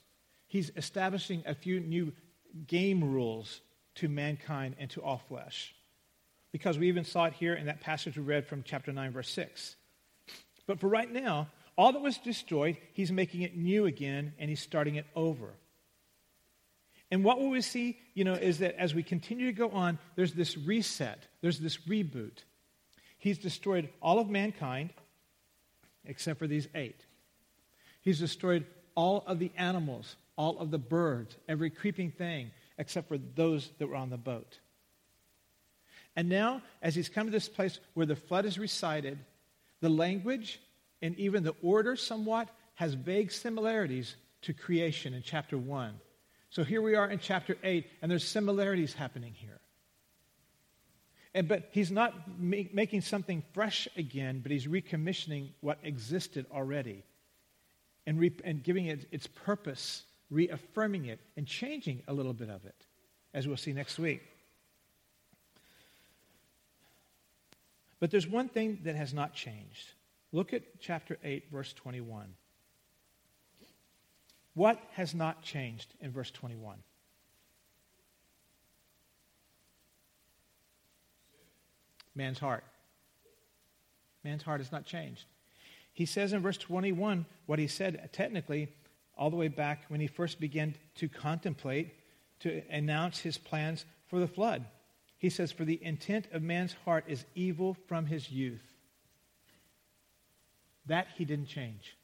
He's 0.54 0.70
establishing 0.76 1.42
a 1.46 1.54
few 1.56 1.80
new 1.80 2.12
game 2.68 3.02
rules 3.02 3.61
to 3.96 4.08
mankind 4.08 4.76
and 4.78 4.88
to 4.90 5.02
all 5.02 5.18
flesh. 5.18 5.75
Because 6.52 6.78
we 6.78 6.87
even 6.87 7.02
saw 7.02 7.25
it 7.25 7.32
here 7.32 7.54
in 7.54 7.66
that 7.66 7.80
passage 7.80 8.16
we 8.16 8.23
read 8.23 8.46
from 8.46 8.62
chapter 8.62 8.92
9, 8.92 9.11
verse 9.11 9.28
6. 9.30 9.75
But 10.68 10.78
for 10.78 10.87
right 10.87 11.12
now, 11.12 11.49
all 11.76 11.92
that 11.92 12.00
was 12.00 12.18
destroyed, 12.18 12.76
he's 12.92 13.11
making 13.11 13.42
it 13.42 13.56
new 13.56 13.87
again 13.87 14.32
and 14.38 14.49
he's 14.49 14.62
starting 14.62 14.94
it 14.94 15.06
over. 15.16 15.54
And 17.11 17.25
what 17.25 17.40
will 17.40 17.50
we 17.50 17.61
see, 17.61 17.99
you 18.14 18.23
know, 18.23 18.34
is 18.34 18.61
that 18.61 18.80
as 18.80 18.94
we 18.94 19.02
continue 19.02 19.46
to 19.46 19.52
go 19.52 19.70
on, 19.70 19.99
there's 20.14 20.34
this 20.34 20.56
reset, 20.56 21.26
there's 21.40 21.58
this 21.58 21.78
reboot. 21.78 22.44
He's 23.18 23.38
destroyed 23.38 23.88
all 24.00 24.20
of 24.20 24.30
mankind 24.30 24.90
except 26.04 26.38
for 26.38 26.46
these 26.46 26.68
eight. 26.76 27.04
He's 28.02 28.20
destroyed 28.20 28.66
all 28.94 29.25
of 29.26 29.40
the 29.40 29.50
animals, 29.56 30.14
all 30.37 30.59
of 30.59 30.71
the 30.71 30.79
birds, 30.79 31.37
every 31.49 31.71
creeping 31.71 32.11
thing, 32.11 32.50
except 32.79 33.09
for 33.09 33.19
those 33.19 33.71
that 33.79 33.87
were 33.87 33.97
on 33.97 34.11
the 34.11 34.17
boat. 34.17 34.59
And 36.17 36.29
now, 36.29 36.62
as 36.83 36.95
he's 36.95 37.09
come 37.09 37.26
to 37.26 37.33
this 37.33 37.49
place 37.49 37.81
where 37.95 38.07
the 38.07 38.17
flood 38.17 38.45
is 38.45 38.59
recited, 38.59 39.19
the 39.81 39.88
language 39.88 40.61
and 41.03 41.17
even 41.19 41.43
the 41.43 41.55
order 41.62 41.97
somewhat 41.97 42.49
has 42.75 42.95
vague 42.95 43.31
similarities 43.31 44.17
to 44.43 44.53
creation 44.53 45.14
in 45.14 45.23
chapter 45.23 45.59
1. 45.59 45.95
So 46.50 46.62
here 46.62 46.83
we 46.83 46.95
are 46.95 47.09
in 47.09 47.19
chapter 47.19 47.57
8, 47.62 47.87
and 48.00 48.11
there's 48.11 48.26
similarities 48.26 48.95
happening 48.95 49.35
here. 49.35 49.61
And, 51.35 51.49
but 51.49 51.69
he's 51.73 51.91
not 51.91 52.14
ma- 52.38 52.69
making 52.73 53.00
something 53.00 53.43
fresh 53.53 53.88
again, 53.97 54.41
but 54.41 54.53
he's 54.53 54.67
recommissioning 54.67 55.49
what 55.61 55.79
existed 55.83 56.47
already 56.53 57.03
and, 58.07 58.21
re- 58.21 58.41
and 58.45 58.62
giving 58.62 58.87
it 58.87 59.07
its 59.11 59.26
purpose, 59.26 60.05
reaffirming 60.31 61.07
it, 61.07 61.21
and 61.37 61.47
changing 61.47 62.02
a 62.09 62.12
little 62.12 62.33
bit 62.33 62.50
of 62.50 62.64
it, 62.64 62.87
as 63.33 63.47
we'll 63.47 63.57
see 63.57 63.73
next 63.73 63.99
week. 63.99 64.23
But 68.00 68.11
there's 68.11 68.26
one 68.26 68.49
thing 68.49 68.81
that 68.85 68.97
has 68.97 69.14
not 69.14 69.35
changed. 69.35 69.93
Look 70.33 70.52
at 70.52 70.62
chapter 70.81 71.19
8, 71.23 71.45
verse 71.50 71.73
21. 71.73 72.35
What 74.54 74.81
has 74.93 75.14
not 75.14 75.43
changed 75.43 75.95
in 76.00 76.11
verse 76.11 76.31
21? 76.31 76.76
Man's 82.14 82.38
heart. 82.38 82.64
Man's 84.23 84.43
heart 84.43 84.61
has 84.61 84.71
not 84.71 84.85
changed. 84.85 85.25
He 85.93 86.07
says 86.07 86.33
in 86.33 86.40
verse 86.40 86.57
21 86.57 87.26
what 87.47 87.59
he 87.59 87.66
said 87.66 88.09
technically 88.12 88.69
all 89.16 89.30
the 89.30 89.37
way 89.37 89.49
back 89.49 89.85
when 89.88 90.00
he 90.00 90.06
first 90.06 90.40
began 90.40 90.75
to 90.97 91.09
contemplate, 91.09 91.94
to 92.40 92.62
announce 92.71 93.21
his 93.21 93.38
plans 93.38 93.85
for 94.09 94.18
the 94.18 94.26
flood. 94.26 94.64
He 95.18 95.30
says, 95.30 95.52
For 95.52 95.64
the 95.64 95.83
intent 95.83 96.26
of 96.33 96.42
man's 96.42 96.75
heart 96.85 97.04
is 97.09 97.25
evil 97.35 97.76
from 97.87 98.06
his 98.06 98.30
youth. 98.30 98.62
That 100.87 101.06
he 101.16 101.25
didn't 101.25 101.47
change. 101.47 101.97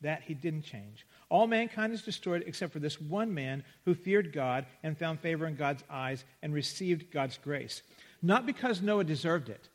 That 0.00 0.22
he 0.22 0.34
didn't 0.34 0.62
change. 0.62 1.06
All 1.28 1.46
mankind 1.46 1.92
is 1.92 2.02
destroyed 2.02 2.44
except 2.46 2.72
for 2.72 2.78
this 2.78 3.00
one 3.00 3.34
man 3.34 3.62
who 3.84 3.94
feared 3.94 4.32
God 4.32 4.66
and 4.82 4.96
found 4.96 5.20
favor 5.20 5.46
in 5.46 5.54
God's 5.54 5.84
eyes 5.90 6.24
and 6.42 6.54
received 6.54 7.12
God's 7.12 7.38
grace. 7.38 7.82
Not 8.22 8.46
because 8.46 8.80
Noah 8.80 9.04
deserved 9.04 9.48
it. 9.48 9.68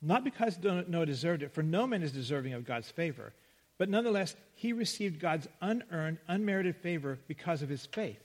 Not 0.00 0.24
because 0.24 0.58
Noah 0.62 1.06
deserved 1.06 1.42
it, 1.42 1.52
for 1.52 1.62
no 1.62 1.86
man 1.86 2.02
is 2.02 2.12
deserving 2.12 2.54
of 2.54 2.64
God's 2.64 2.90
favor. 2.90 3.32
But 3.78 3.88
nonetheless, 3.88 4.34
he 4.54 4.72
received 4.72 5.20
God's 5.20 5.46
unearned, 5.62 6.18
unmerited 6.26 6.76
favor 6.76 7.18
because 7.28 7.62
of 7.62 7.68
his 7.68 7.86
faith. 7.86 8.20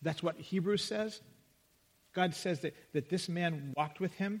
That's 0.00 0.22
what 0.22 0.36
Hebrews 0.36 0.84
says. 0.84 1.20
God 2.14 2.34
says 2.34 2.60
that, 2.60 2.74
that 2.92 3.10
this 3.10 3.28
man 3.28 3.72
walked 3.76 3.98
with 4.00 4.14
him. 4.14 4.40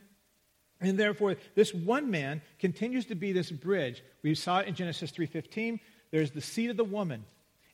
And 0.80 0.98
therefore, 0.98 1.36
this 1.54 1.74
one 1.74 2.10
man 2.10 2.42
continues 2.58 3.06
to 3.06 3.14
be 3.14 3.32
this 3.32 3.50
bridge. 3.50 4.02
We 4.22 4.34
saw 4.34 4.60
it 4.60 4.68
in 4.68 4.74
Genesis 4.74 5.10
3.15. 5.10 5.80
There's 6.10 6.30
the 6.30 6.40
seed 6.40 6.70
of 6.70 6.76
the 6.76 6.84
woman. 6.84 7.24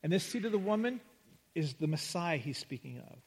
And 0.03 0.13
this 0.13 0.25
seed 0.25 0.47
of 0.47 0.53
the 0.53 0.59
woman 0.59 1.01
is 1.55 1.75
the 1.75 1.87
Messiah 1.87 2.39
he's 2.39 2.59
speaking 2.59 2.99
of. 2.99 3.19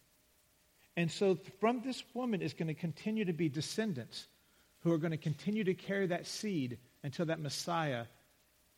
And 0.95 1.11
so 1.11 1.37
from 1.59 1.81
this 1.83 2.03
woman 2.13 2.41
is 2.41 2.53
going 2.53 2.67
to 2.67 2.73
continue 2.73 3.25
to 3.25 3.33
be 3.33 3.49
descendants 3.49 4.27
who 4.81 4.91
are 4.91 4.97
going 4.97 5.11
to 5.11 5.17
continue 5.17 5.63
to 5.63 5.73
carry 5.73 6.07
that 6.07 6.27
seed 6.27 6.77
until 7.03 7.25
that 7.27 7.39
Messiah 7.39 8.05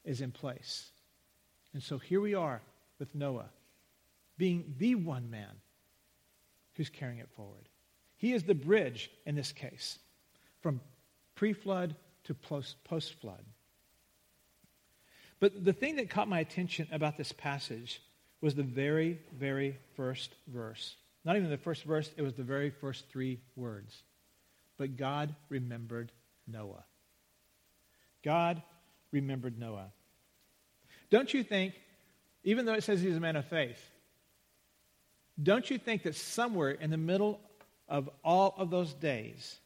is 0.05 0.21
in 0.21 0.31
place. 0.31 0.89
And 1.73 1.83
so 1.83 1.97
here 1.97 2.21
we 2.21 2.33
are 2.33 2.61
with 2.99 3.13
Noah, 3.13 3.49
being 4.37 4.75
the 4.77 4.95
one 4.95 5.29
man 5.29 5.59
who's 6.75 6.89
carrying 6.89 7.19
it 7.19 7.29
forward. 7.35 7.67
He 8.17 8.33
is 8.33 8.43
the 8.43 8.55
bridge 8.55 9.11
in 9.25 9.35
this 9.35 9.51
case 9.51 9.99
from 10.61 10.79
pre 11.35 11.53
flood 11.53 11.95
to 12.25 12.33
post 12.33 13.13
flood. 13.19 13.43
But 15.39 15.65
the 15.65 15.73
thing 15.73 15.97
that 15.97 16.09
caught 16.09 16.27
my 16.27 16.39
attention 16.39 16.87
about 16.91 17.17
this 17.17 17.31
passage 17.31 18.01
was 18.41 18.55
the 18.55 18.63
very, 18.63 19.19
very 19.37 19.77
first 19.95 20.33
verse. 20.47 20.95
Not 21.23 21.35
even 21.35 21.49
the 21.49 21.57
first 21.57 21.83
verse, 21.83 22.09
it 22.15 22.21
was 22.21 22.35
the 22.35 22.43
very 22.43 22.69
first 22.69 23.09
three 23.09 23.39
words. 23.55 24.03
But 24.77 24.97
God 24.97 25.35
remembered 25.49 26.11
Noah. 26.47 26.83
God 28.23 28.61
remembered 29.15 29.57
Noah. 29.57 29.91
Don't 31.09 31.33
you 31.33 31.43
think, 31.43 31.73
even 32.43 32.65
though 32.65 32.73
it 32.73 32.83
says 32.83 33.01
he's 33.01 33.15
a 33.15 33.19
man 33.19 33.37
of 33.37 33.45
faith, 33.45 33.79
don't 35.41 35.69
you 35.69 35.77
think 35.77 36.03
that 36.03 36.15
somewhere 36.15 36.71
in 36.71 36.91
the 36.91 36.97
middle 36.97 37.39
of 37.87 38.09
all 38.23 38.53
of 38.57 38.69
those 38.69 38.93
days, 38.93 39.57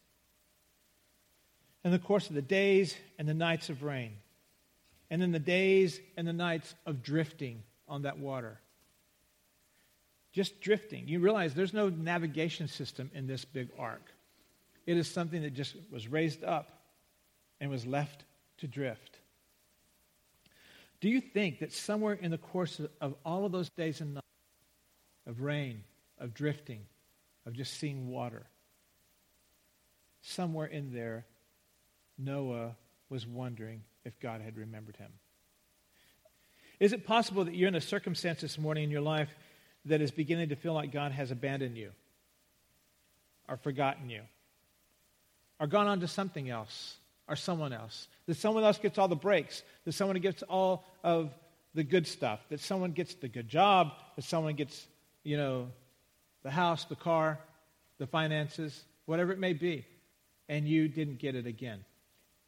in 1.83 1.91
the 1.91 1.99
course 1.99 2.29
of 2.29 2.35
the 2.35 2.41
days 2.41 2.95
and 3.17 3.27
the 3.27 3.33
nights 3.33 3.69
of 3.69 3.83
rain, 3.83 4.13
and 5.09 5.23
in 5.23 5.31
the 5.31 5.39
days 5.39 5.99
and 6.15 6.27
the 6.27 6.33
nights 6.33 6.75
of 6.85 7.01
drifting 7.01 7.63
on 7.87 8.03
that 8.03 8.19
water, 8.19 8.59
just 10.31 10.61
drifting, 10.61 11.07
you 11.07 11.19
realize 11.19 11.55
there's 11.55 11.73
no 11.73 11.89
navigation 11.89 12.67
system 12.67 13.09
in 13.15 13.25
this 13.25 13.45
big 13.45 13.69
ark. 13.79 14.03
It 14.85 14.95
is 14.95 15.07
something 15.07 15.41
that 15.41 15.55
just 15.55 15.75
was 15.91 16.07
raised 16.07 16.43
up 16.43 16.69
and 17.59 17.71
was 17.71 17.85
left 17.85 18.25
to 18.59 18.67
drift. 18.67 19.18
Do 21.01 21.09
you 21.09 21.21
think 21.21 21.59
that 21.59 21.71
somewhere 21.71 22.13
in 22.13 22.31
the 22.31 22.37
course 22.37 22.81
of 22.99 23.15
all 23.25 23.45
of 23.45 23.51
those 23.51 23.69
days 23.69 24.01
and 24.01 24.15
nights, 24.15 24.25
of 25.29 25.41
rain, 25.41 25.83
of 26.17 26.33
drifting, 26.33 26.81
of 27.45 27.53
just 27.53 27.79
seeing 27.79 28.09
water. 28.09 28.47
Somewhere 30.21 30.65
in 30.65 30.91
there, 30.91 31.25
Noah 32.17 32.75
was 33.09 33.25
wondering 33.25 33.83
if 34.03 34.19
God 34.19 34.41
had 34.41 34.57
remembered 34.57 34.97
him. 34.97 35.11
Is 36.79 36.93
it 36.93 37.05
possible 37.05 37.45
that 37.45 37.55
you're 37.55 37.67
in 37.67 37.75
a 37.75 37.81
circumstance 37.81 38.41
this 38.41 38.57
morning 38.57 38.85
in 38.85 38.91
your 38.91 39.01
life 39.01 39.29
that 39.85 40.01
is 40.01 40.11
beginning 40.11 40.49
to 40.49 40.55
feel 40.55 40.73
like 40.73 40.91
God 40.91 41.11
has 41.11 41.31
abandoned 41.31 41.77
you, 41.77 41.91
or 43.47 43.57
forgotten 43.57 44.09
you, 44.09 44.21
or 45.59 45.67
gone 45.67 45.87
on 45.87 45.99
to 45.99 46.07
something 46.07 46.49
else, 46.49 46.97
or 47.29 47.35
someone 47.35 47.73
else? 47.73 48.07
That 48.25 48.37
someone 48.37 48.63
else 48.63 48.77
gets 48.77 48.97
all 48.97 49.07
the 49.07 49.15
breaks, 49.15 49.63
that 49.85 49.93
someone 49.93 50.17
gets 50.19 50.43
all 50.43 50.85
of 51.03 51.31
the 51.73 51.83
good 51.83 52.07
stuff, 52.07 52.39
that 52.49 52.59
someone 52.59 52.91
gets 52.91 53.13
the 53.15 53.27
good 53.27 53.47
job, 53.47 53.93
that 54.15 54.23
someone 54.23 54.55
gets 54.55 54.87
you 55.23 55.37
know, 55.37 55.67
the 56.43 56.51
house, 56.51 56.85
the 56.85 56.95
car, 56.95 57.39
the 57.97 58.07
finances, 58.07 58.83
whatever 59.05 59.31
it 59.31 59.39
may 59.39 59.53
be, 59.53 59.85
and 60.47 60.67
you 60.67 60.87
didn't 60.87 61.19
get 61.19 61.35
it 61.35 61.45
again? 61.45 61.83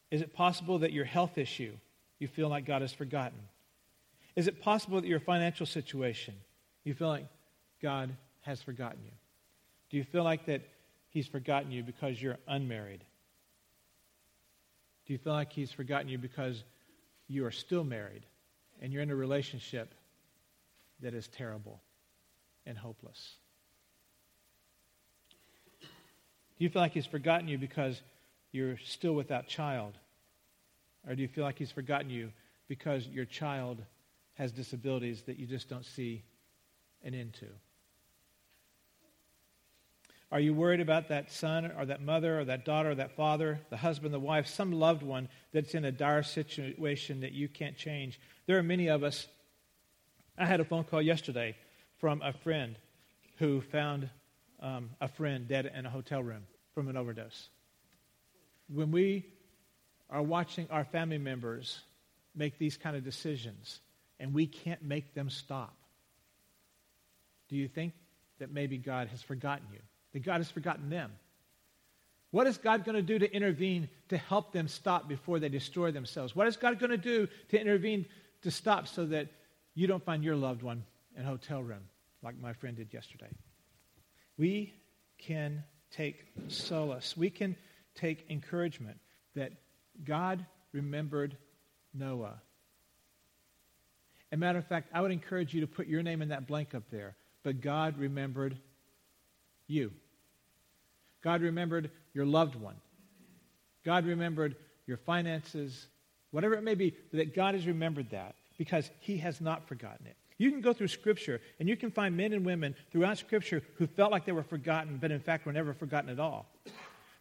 Is 0.10 0.22
it 0.22 0.34
possible 0.34 0.80
that 0.80 0.92
your 0.92 1.06
health 1.06 1.38
issue, 1.38 1.74
you 2.20 2.28
feel 2.28 2.50
like 2.50 2.66
God 2.66 2.82
has 2.82 2.94
forgotten? 2.94 3.38
Is 4.36 4.48
it 4.48 4.62
possible 4.62 5.02
that 5.02 5.08
your 5.08 5.20
financial 5.20 5.66
situation, 5.66 6.34
you 6.84 6.94
feel 6.94 7.10
like 7.10 7.26
God 7.82 8.10
has 8.42 8.62
forgotten 8.62 9.00
you? 9.06 9.12
Do 9.90 9.98
you 9.98 10.04
feel 10.04 10.24
like 10.24 10.46
that 10.46 10.62
He's 11.10 11.28
forgotten 11.28 11.72
you 11.72 11.84
because 11.84 12.22
you're 12.22 12.38
unmarried? 12.48 13.04
Do 15.12 15.14
you 15.14 15.20
feel 15.20 15.34
like 15.34 15.52
He's 15.52 15.74
forgotten 15.74 16.08
you 16.08 16.18
because 16.18 16.64
you 17.28 17.46
are 17.46 17.52
still 17.52 17.84
married 17.84 18.26
and 18.82 18.94
you're 18.94 19.04
in 19.04 19.12
a 19.12 19.16
relationship 19.16 19.94
that 21.02 21.14
is 21.14 21.28
terrible? 21.28 21.82
and 22.66 22.78
hopeless? 22.78 23.36
Do 25.82 26.64
you 26.64 26.70
feel 26.70 26.82
like 26.82 26.94
he's 26.94 27.06
forgotten 27.06 27.48
you 27.48 27.58
because 27.58 28.02
you're 28.52 28.78
still 28.86 29.14
without 29.14 29.48
child? 29.48 29.94
Or 31.08 31.16
do 31.16 31.22
you 31.22 31.28
feel 31.28 31.44
like 31.44 31.58
he's 31.58 31.72
forgotten 31.72 32.10
you 32.10 32.32
because 32.68 33.08
your 33.08 33.26
child 33.26 33.84
has 34.36 34.52
disabilities 34.52 35.24
that 35.24 35.38
you 35.38 35.48
just 35.48 35.70
don't 35.70 35.86
see 35.86 36.24
an 37.04 37.14
end 37.14 37.34
to? 37.40 37.48
Are 40.32 40.40
you 40.40 40.54
worried 40.54 40.80
about 40.80 41.10
that 41.10 41.30
son 41.30 41.72
or 41.78 41.86
that 41.86 42.02
mother 42.02 42.40
or 42.40 42.46
that 42.46 42.64
daughter 42.64 42.92
or 42.92 42.96
that 42.96 43.18
father, 43.18 43.60
the 43.70 43.76
husband, 43.76 44.14
the 44.14 44.20
wife, 44.20 44.48
some 44.48 44.72
loved 44.72 45.04
one 45.04 45.28
that's 45.52 45.76
in 45.76 45.84
a 45.84 45.92
dire 45.92 46.24
situation 46.24 47.22
that 47.22 47.34
you 47.34 47.50
can't 47.50 47.76
change? 47.76 48.20
There 48.46 48.58
are 48.58 48.64
many 48.64 48.88
of 48.88 49.04
us. 49.04 49.28
I 50.38 50.46
had 50.46 50.62
a 50.62 50.66
phone 50.66 50.86
call 50.86 51.02
yesterday 51.02 51.56
from 52.00 52.22
a 52.22 52.32
friend 52.32 52.78
who 53.40 53.60
found 53.60 54.10
um, 54.62 54.92
a 55.02 55.10
friend 55.10 55.50
dead 55.50 55.70
in 55.76 55.86
a 55.86 55.90
hotel 55.90 56.24
room 56.24 56.44
from 56.74 56.88
an 56.88 56.96
overdose. 56.96 57.50
When 58.74 58.92
we 58.92 59.26
are 60.10 60.22
watching 60.22 60.68
our 60.72 60.86
family 60.86 61.18
members 61.18 61.82
make 62.34 62.58
these 62.58 62.78
kind 62.78 62.96
of 62.96 63.04
decisions 63.04 63.82
and 64.18 64.34
we 64.34 64.48
can't 64.48 64.82
make 64.82 65.14
them 65.14 65.30
stop, 65.30 65.76
do 67.50 67.58
you 67.58 67.68
think 67.68 67.92
that 68.40 68.50
maybe 68.50 68.78
God 68.78 69.10
has 69.10 69.22
forgotten 69.22 69.68
you? 69.74 69.80
That 70.14 70.24
God 70.24 70.38
has 70.38 70.52
forgotten 70.52 70.90
them? 70.90 71.12
What 72.32 72.48
is 72.48 72.58
God 72.58 72.86
going 72.86 72.96
to 72.96 73.02
do 73.02 73.20
to 73.20 73.32
intervene 73.34 73.90
to 74.10 74.18
help 74.18 74.54
them 74.54 74.68
stop 74.68 75.08
before 75.08 75.40
they 75.40 75.50
destroy 75.50 75.92
themselves? 75.92 76.36
What 76.36 76.48
is 76.48 76.56
God 76.58 76.80
going 76.80 76.92
to 76.92 76.98
do 76.98 77.28
to 77.50 77.60
intervene 77.60 78.06
to 78.44 78.52
stop 78.52 78.88
so 78.88 79.06
that 79.08 79.28
you 79.76 79.88
don't 79.88 80.04
find 80.04 80.24
your 80.24 80.36
loved 80.36 80.64
one 80.64 80.84
in 81.18 81.24
a 81.24 81.28
hotel 81.28 81.62
room? 81.62 81.84
like 82.24 82.40
my 82.40 82.54
friend 82.54 82.78
did 82.78 82.94
yesterday. 82.94 83.30
We 84.38 84.74
can 85.18 85.64
take 85.92 86.26
solace. 86.48 87.18
We 87.18 87.30
can 87.30 87.56
take 87.96 88.26
encouragement 88.30 88.98
that 89.36 89.54
God 90.04 90.46
remembered 90.72 91.38
Noah. 91.94 92.42
As 94.32 94.38
a 94.38 94.40
matter 94.40 94.60
of 94.60 94.68
fact, 94.68 94.90
I 94.94 95.02
would 95.02 95.12
encourage 95.12 95.54
you 95.54 95.62
to 95.62 95.68
put 95.68 95.88
your 95.88 96.02
name 96.04 96.22
in 96.22 96.30
that 96.30 96.48
blank 96.48 96.74
up 96.74 96.84
there. 96.90 97.16
But 97.44 97.62
God 97.62 97.98
remembered 97.98 98.58
you. 99.72 99.92
God 101.24 101.42
remembered 101.42 101.90
your 102.14 102.26
loved 102.26 102.56
one. 102.56 102.76
God 103.86 104.06
remembered 104.06 104.56
your 104.86 104.98
finances, 104.98 105.88
whatever 106.32 106.56
it 106.56 106.64
may 106.64 106.76
be, 106.76 106.96
that 107.14 107.36
God 107.36 107.56
has 107.56 107.66
remembered 107.66 108.10
that 108.12 108.36
because 108.58 108.90
He 109.00 109.18
has 109.18 109.42
not 109.42 109.68
forgotten 109.68 110.06
it. 110.06 110.16
You 110.38 110.52
can 110.52 110.62
go 110.62 110.74
through 110.74 110.88
Scripture 110.88 111.40
and 111.60 111.70
you 111.70 111.78
can 111.78 111.92
find 111.92 112.18
men 112.18 112.34
and 112.34 112.46
women 112.46 112.76
throughout 112.92 113.18
Scripture 113.18 113.62
who 113.76 113.88
felt 113.88 114.12
like 114.12 114.26
they 114.26 114.32
were 114.32 114.44
forgotten, 114.44 114.98
but 115.00 115.12
in 115.12 115.20
fact 115.20 115.46
were 115.46 115.54
never 115.54 115.74
forgotten 115.74 116.10
at 116.10 116.20
all. 116.20 116.48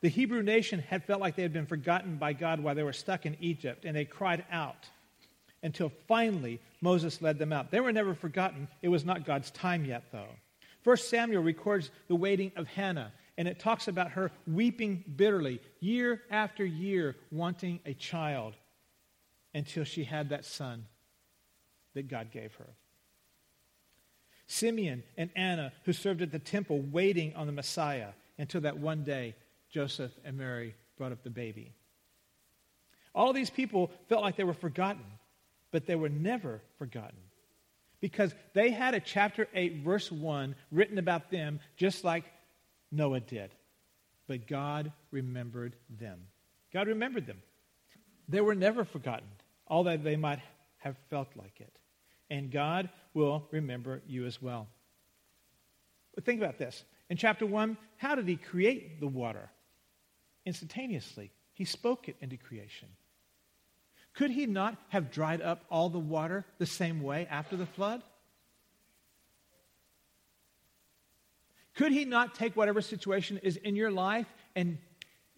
The 0.01 0.09
Hebrew 0.09 0.43
nation 0.43 0.81
had 0.81 1.05
felt 1.05 1.21
like 1.21 1.37
they 1.37 1.43
had 1.43 1.53
been 1.53 1.67
forgotten 1.67 2.17
by 2.17 2.33
God 2.33 2.61
while 2.61 2.75
they 2.75 2.83
were 2.83 2.95
stuck 2.95 3.27
in 3.27 3.37
Egypt, 3.41 3.85
and 3.85 3.95
they 3.95 4.07
cried 4.07 4.45
out 4.51 4.89
until 5.63 5.93
finally 6.09 6.59
Moses 6.81 7.21
led 7.21 7.39
them 7.39 7.53
out. 7.53 7.71
They 7.71 7.81
were 7.81 7.93
never 7.93 8.15
forgotten. 8.15 8.67
It 8.81 8.89
was 8.89 9.05
not 9.05 9.27
God's 9.27 9.51
time 9.51 9.85
yet, 9.85 10.05
though. 10.11 10.31
First 10.83 11.11
Samuel 11.11 11.43
records 11.43 11.91
the 12.09 12.17
waiting 12.17 12.53
of 12.57 12.67
Hannah, 12.67 13.13
and 13.37 13.47
it 13.47 13.59
talks 13.59 13.89
about 13.89 14.13
her 14.13 14.31
weeping 14.47 15.05
bitterly 15.17 15.61
year 15.81 16.23
after 16.31 16.65
year, 16.65 17.17
wanting 17.31 17.81
a 17.85 17.95
child 17.95 18.55
until 19.55 19.85
she 19.85 20.05
had 20.05 20.31
that 20.31 20.45
son 20.45 20.87
that 21.95 22.09
God 22.09 22.31
gave 22.31 22.55
her. 22.55 22.71
Simeon 24.47 25.03
and 25.17 25.31
Anna, 25.37 25.73
who 25.85 25.93
served 25.93 26.23
at 26.23 26.33
the 26.33 26.39
temple 26.39 26.81
waiting 26.81 27.35
on 27.37 27.47
the 27.47 27.53
Messiah 27.53 28.09
until 28.39 28.61
that 28.63 28.79
one 28.79 29.05
day 29.05 29.35
Joseph 29.71 30.13
and 30.25 30.37
Mary 30.37 30.75
brought 30.97 31.13
up 31.13 31.23
the 31.23 31.31
baby. 31.31 31.73
All 33.15 33.33
these 33.33 33.51
people 33.51 33.91
felt 34.09 34.23
like 34.23 34.37
they 34.37 34.45
were 34.45 34.55
forgotten, 34.55 35.05
but 35.71 35.87
they 35.87 35.95
were 35.95 36.09
never 36.09 36.61
forgotten 36.79 37.19
because 38.01 38.35
they 38.55 38.71
had 38.71 38.95
a 38.95 39.01
chapter 39.01 39.47
8, 39.55 39.83
verse 39.85 40.11
1 40.11 40.55
written 40.71 40.99
about 40.99 41.31
them 41.31 41.61
just 41.77 42.05
like 42.05 42.25
Noah 42.91 43.21
did. 43.21 43.51
But 44.27 44.47
God 44.47 44.93
remembered 45.11 45.77
them. 45.89 46.21
God 46.73 46.89
remembered 46.89 47.27
them. 47.27 47.43
They 48.29 48.41
were 48.41 48.55
never 48.55 48.85
forgotten, 48.85 49.29
although 49.67 49.97
they 49.97 50.17
might 50.17 50.41
have 50.79 50.97
felt 51.11 51.29
like 51.37 51.61
it. 51.61 51.77
And 52.31 52.51
God 52.51 52.89
will 53.13 53.49
remember 53.51 54.03
you 54.07 54.25
as 54.25 54.41
well. 54.41 54.69
But 56.15 56.25
think 56.25 56.41
about 56.41 56.59
this. 56.59 56.85
In 57.09 57.17
chapter 57.17 57.45
1, 57.45 57.77
how 57.97 58.15
did 58.15 58.29
he 58.29 58.37
create 58.37 59.01
the 59.01 59.09
water? 59.09 59.51
Instantaneously. 60.47 61.33
He 61.53 61.65
spoke 61.65 62.09
it 62.09 62.17
into 62.21 62.37
creation. 62.37 62.89
Could 64.15 64.31
he 64.31 64.47
not 64.47 64.77
have 64.89 65.11
dried 65.11 65.41
up 65.41 65.65
all 65.71 65.89
the 65.89 65.99
water 65.99 66.45
the 66.59 66.67
same 66.67 67.03
way 67.03 67.27
after 67.31 67.57
the 67.57 67.67
flood? 67.67 68.03
Could 71.75 71.93
he 71.93 72.05
not 72.05 72.35
take 72.35 72.57
whatever 72.57 72.81
situation 72.81 73.39
is 73.43 73.57
in 73.57 73.77
your 73.77 73.91
life 73.91 74.27
and 74.55 74.79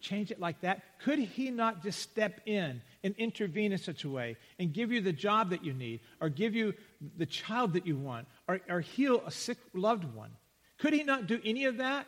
change 0.01 0.31
it 0.31 0.39
like 0.39 0.59
that? 0.61 0.81
Could 0.99 1.19
he 1.19 1.51
not 1.51 1.83
just 1.83 1.99
step 1.99 2.41
in 2.45 2.81
and 3.03 3.15
intervene 3.17 3.71
in 3.71 3.77
such 3.77 4.03
a 4.03 4.09
way 4.09 4.35
and 4.59 4.73
give 4.73 4.91
you 4.91 4.99
the 4.99 5.13
job 5.13 5.51
that 5.51 5.63
you 5.63 5.73
need, 5.73 6.01
or 6.19 6.29
give 6.29 6.55
you 6.55 6.73
the 7.17 7.25
child 7.25 7.73
that 7.73 7.87
you 7.87 7.95
want, 7.95 8.27
or, 8.47 8.59
or 8.69 8.81
heal 8.81 9.23
a 9.25 9.31
sick 9.31 9.57
loved 9.73 10.03
one? 10.13 10.31
Could 10.79 10.93
he 10.93 11.03
not 11.03 11.27
do 11.27 11.39
any 11.45 11.65
of 11.65 11.77
that? 11.77 12.07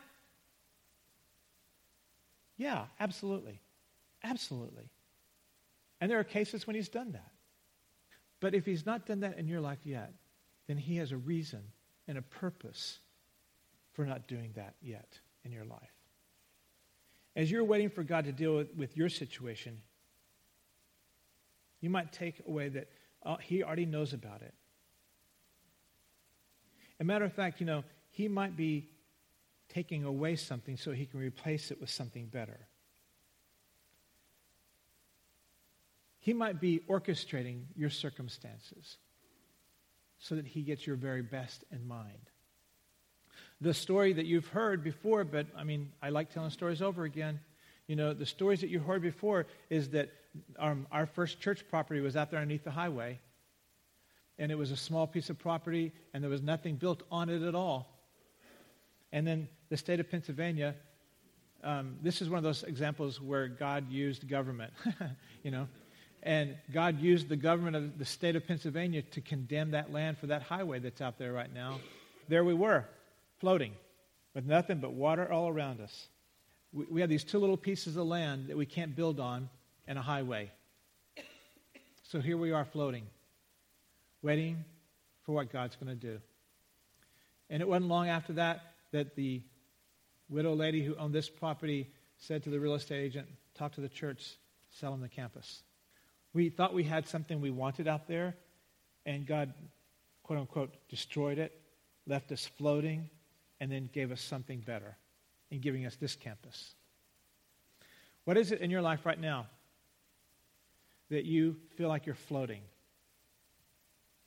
Yeah, 2.57 2.85
absolutely. 2.99 3.59
Absolutely. 4.23 4.89
And 6.05 6.11
there 6.11 6.19
are 6.19 6.23
cases 6.23 6.67
when 6.67 6.75
he's 6.75 6.87
done 6.87 7.13
that. 7.13 7.31
But 8.39 8.53
if 8.53 8.63
he's 8.63 8.85
not 8.85 9.07
done 9.07 9.21
that 9.21 9.39
in 9.39 9.47
your 9.47 9.59
life 9.59 9.79
yet, 9.85 10.13
then 10.67 10.77
he 10.77 10.97
has 10.97 11.11
a 11.11 11.17
reason 11.17 11.63
and 12.07 12.15
a 12.15 12.21
purpose 12.21 12.99
for 13.93 14.05
not 14.05 14.27
doing 14.27 14.51
that 14.53 14.75
yet 14.83 15.17
in 15.43 15.51
your 15.51 15.65
life. 15.65 15.95
As 17.35 17.49
you're 17.49 17.63
waiting 17.63 17.89
for 17.89 18.03
God 18.03 18.25
to 18.25 18.31
deal 18.31 18.55
with, 18.55 18.75
with 18.75 18.95
your 18.95 19.09
situation, 19.09 19.81
you 21.81 21.89
might 21.89 22.13
take 22.13 22.39
away 22.47 22.69
that 22.69 22.87
uh, 23.23 23.37
he 23.37 23.63
already 23.63 23.87
knows 23.87 24.13
about 24.13 24.43
it. 24.43 24.53
A 26.99 27.03
matter 27.03 27.25
of 27.25 27.33
fact, 27.33 27.59
you 27.59 27.65
know, 27.65 27.83
he 28.11 28.27
might 28.27 28.55
be 28.55 28.91
taking 29.69 30.03
away 30.03 30.35
something 30.35 30.77
so 30.77 30.91
he 30.91 31.07
can 31.07 31.19
replace 31.19 31.71
it 31.71 31.81
with 31.81 31.89
something 31.89 32.27
better. 32.27 32.67
He 36.25 36.33
might 36.33 36.59
be 36.59 36.79
orchestrating 36.89 37.65
your 37.75 37.91
circumstances 37.91 38.97
so 40.17 40.33
that 40.33 40.47
he 40.47 40.63
gets 40.63 40.87
your 40.87 40.95
very 40.95 41.21
best 41.21 41.63
in 41.71 41.87
mind. 41.87 42.31
The 43.61 43.75
story 43.75 44.11
that 44.11 44.25
you've 44.25 44.47
heard 44.47 44.83
before, 44.83 45.23
but 45.23 45.45
I 45.55 45.63
mean, 45.63 45.91
I 46.01 46.09
like 46.09 46.33
telling 46.33 46.49
stories 46.49 46.81
over 46.81 47.03
again. 47.03 47.39
You 47.85 47.95
know, 47.95 48.11
the 48.15 48.25
stories 48.25 48.61
that 48.61 48.71
you 48.71 48.79
heard 48.79 49.03
before 49.03 49.45
is 49.69 49.89
that 49.89 50.09
our, 50.57 50.75
our 50.91 51.05
first 51.05 51.39
church 51.39 51.63
property 51.69 52.01
was 52.01 52.15
out 52.15 52.31
there 52.31 52.39
underneath 52.39 52.63
the 52.63 52.71
highway, 52.71 53.19
and 54.39 54.51
it 54.51 54.55
was 54.55 54.71
a 54.71 54.77
small 54.77 55.05
piece 55.05 55.29
of 55.29 55.37
property, 55.37 55.91
and 56.11 56.23
there 56.23 56.31
was 56.31 56.41
nothing 56.41 56.73
built 56.77 57.03
on 57.11 57.29
it 57.29 57.43
at 57.43 57.53
all. 57.53 57.99
And 59.11 59.27
then 59.27 59.47
the 59.69 59.77
state 59.77 59.99
of 59.99 60.09
Pennsylvania, 60.09 60.73
um, 61.63 61.97
this 62.01 62.19
is 62.19 62.31
one 62.31 62.39
of 62.39 62.43
those 62.43 62.63
examples 62.63 63.21
where 63.21 63.47
God 63.47 63.91
used 63.91 64.27
government, 64.27 64.73
you 65.43 65.51
know. 65.51 65.67
And 66.25 66.55
God 66.73 66.99
used 66.99 67.29
the 67.29 67.35
government 67.35 67.75
of 67.75 67.99
the 67.99 68.03
state 68.03 68.35
of 68.35 68.47
Pennsylvania 68.47 69.03
to 69.03 69.21
condemn 69.21 69.71
that 69.71 69.93
land 69.93 70.17
for 70.17 70.25
that 70.27 70.41
highway 70.41 70.79
that's 70.79 70.99
out 70.99 71.19
there 71.19 71.31
right 71.31 71.53
now. 71.53 71.79
There 72.27 72.43
we 72.43 72.55
were, 72.55 72.83
floating, 73.37 73.73
with 74.33 74.43
nothing 74.43 74.79
but 74.79 74.93
water 74.93 75.31
all 75.31 75.47
around 75.47 75.79
us. 75.81 76.07
We, 76.73 76.85
we 76.89 77.01
have 77.01 77.11
these 77.11 77.23
two 77.23 77.37
little 77.37 77.57
pieces 77.57 77.95
of 77.95 78.07
land 78.07 78.47
that 78.47 78.57
we 78.57 78.65
can't 78.65 78.95
build 78.95 79.19
on 79.19 79.49
and 79.87 79.99
a 79.99 80.01
highway. 80.01 80.51
So 82.01 82.19
here 82.19 82.37
we 82.37 82.51
are 82.51 82.65
floating, 82.65 83.03
waiting 84.23 84.65
for 85.27 85.33
what 85.33 85.53
God's 85.53 85.75
going 85.75 85.95
to 85.95 86.07
do. 86.07 86.19
And 87.51 87.61
it 87.61 87.67
wasn't 87.67 87.89
long 87.89 88.09
after 88.09 88.33
that 88.33 88.73
that 88.93 89.15
the 89.15 89.43
widow 90.27 90.55
lady 90.55 90.83
who 90.83 90.95
owned 90.95 91.13
this 91.13 91.29
property 91.29 91.87
said 92.17 92.43
to 92.45 92.49
the 92.49 92.59
real 92.59 92.73
estate 92.73 93.03
agent, 93.03 93.27
talk 93.53 93.73
to 93.73 93.81
the 93.81 93.89
church, 93.89 94.37
sell 94.71 94.89
them 94.89 95.01
the 95.01 95.07
campus. 95.07 95.61
We 96.35 96.49
thought 96.49 96.73
we 96.73 96.83
had 96.83 97.07
something 97.07 97.39
we 97.39 97.49
wanted 97.49 97.87
out 97.87 98.09
there, 98.09 98.35
and 99.05 99.25
God, 99.25 99.53
quote 100.21 100.37
unquote, 100.37 100.75
destroyed 100.89 101.39
it, 101.39 101.57
left 102.05 102.29
us 102.33 102.45
floating, 102.57 103.09
and 103.61 103.71
then 103.71 103.89
gave 103.93 104.11
us 104.11 104.19
something 104.19 104.59
better 104.59 104.97
in 105.49 105.61
giving 105.61 105.85
us 105.85 105.95
this 105.95 106.13
campus. 106.13 106.75
What 108.25 108.37
is 108.37 108.51
it 108.51 108.59
in 108.59 108.69
your 108.69 108.81
life 108.81 109.05
right 109.05 109.19
now 109.19 109.47
that 111.09 111.23
you 111.23 111.55
feel 111.77 111.87
like 111.87 112.05
you're 112.05 112.15
floating? 112.15 112.63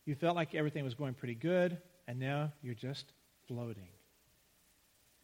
You 0.06 0.14
felt 0.14 0.34
like 0.34 0.54
everything 0.54 0.84
was 0.84 0.94
going 0.94 1.12
pretty 1.12 1.34
good, 1.34 1.76
and 2.06 2.18
now 2.18 2.52
you're 2.62 2.72
just 2.72 3.12
floating. 3.46 3.88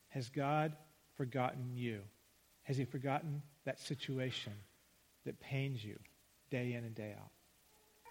Has 0.08 0.28
God 0.28 0.76
forgotten 1.16 1.70
you? 1.72 2.00
Has 2.64 2.76
He 2.76 2.84
forgotten 2.84 3.40
that 3.64 3.80
situation 3.80 4.52
that 5.24 5.40
pains 5.40 5.82
you 5.82 5.98
day 6.54 6.74
in 6.74 6.84
and 6.84 6.94
day 6.94 7.12
out? 7.20 7.30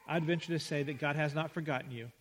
I'd 0.05 0.25
venture 0.25 0.51
to 0.51 0.59
say 0.59 0.83
that 0.83 0.99
God 0.99 1.15
has 1.15 1.33
not 1.33 1.51
forgotten 1.51 1.91
you 1.91 2.11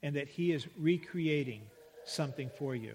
and 0.00 0.14
that 0.14 0.28
He 0.28 0.52
is 0.52 0.64
recreating 0.78 1.62
something 2.04 2.50
for 2.56 2.76
you. 2.76 2.94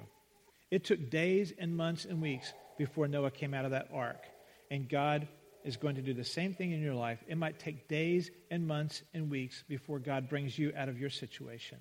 It 0.70 0.86
took 0.86 1.10
days 1.10 1.52
and 1.58 1.76
months 1.76 2.06
and 2.06 2.22
weeks 2.22 2.54
before 2.78 3.10
Noah 3.10 3.32
came 3.32 3.54
out 3.54 3.66
of 3.66 3.72
that 3.72 3.90
ark. 3.94 4.24
And 4.70 4.88
God 4.88 5.28
is 5.66 5.76
going 5.76 5.96
to 5.96 6.02
do 6.02 6.14
the 6.14 6.24
same 6.24 6.54
thing 6.54 6.72
in 6.72 6.82
your 6.82 6.96
life. 6.96 7.20
It 7.28 7.38
might 7.38 7.60
take 7.60 7.90
days 7.90 8.32
and 8.50 8.66
months 8.66 9.02
and 9.14 9.30
weeks 9.30 9.66
before 9.68 10.00
God 10.00 10.30
brings 10.30 10.58
you 10.58 10.72
out 10.78 10.88
of 10.88 10.98
your 10.98 11.10
situation. 11.10 11.78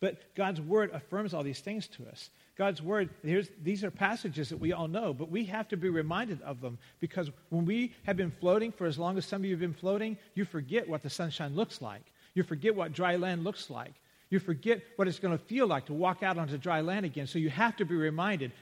But 0.00 0.34
God's 0.34 0.60
word 0.60 0.90
affirms 0.92 1.32
all 1.32 1.42
these 1.42 1.60
things 1.60 1.88
to 1.88 2.06
us. 2.08 2.30
God's 2.56 2.82
word, 2.82 3.10
these 3.22 3.84
are 3.84 3.90
passages 3.90 4.48
that 4.48 4.58
we 4.58 4.72
all 4.72 4.88
know, 4.88 5.12
but 5.12 5.30
we 5.30 5.44
have 5.44 5.68
to 5.68 5.76
be 5.76 5.90
reminded 5.90 6.40
of 6.42 6.60
them 6.60 6.78
because 7.00 7.30
when 7.50 7.66
we 7.66 7.94
have 8.04 8.16
been 8.16 8.30
floating 8.30 8.72
for 8.72 8.86
as 8.86 8.98
long 8.98 9.18
as 9.18 9.26
some 9.26 9.42
of 9.42 9.44
you 9.44 9.50
have 9.52 9.60
been 9.60 9.74
floating, 9.74 10.16
you 10.34 10.44
forget 10.46 10.88
what 10.88 11.02
the 11.02 11.10
sunshine 11.10 11.54
looks 11.54 11.82
like. 11.82 12.02
You 12.34 12.42
forget 12.42 12.74
what 12.74 12.92
dry 12.92 13.16
land 13.16 13.44
looks 13.44 13.68
like. 13.68 13.92
You 14.30 14.38
forget 14.38 14.82
what 14.96 15.06
it's 15.06 15.18
going 15.18 15.36
to 15.36 15.44
feel 15.44 15.66
like 15.66 15.86
to 15.86 15.92
walk 15.92 16.22
out 16.22 16.38
onto 16.38 16.58
dry 16.58 16.80
land 16.80 17.04
again. 17.06 17.26
So 17.26 17.38
you 17.38 17.50
have 17.50 17.76
to 17.76 17.84
be 17.84 17.94
reminded. 17.94 18.52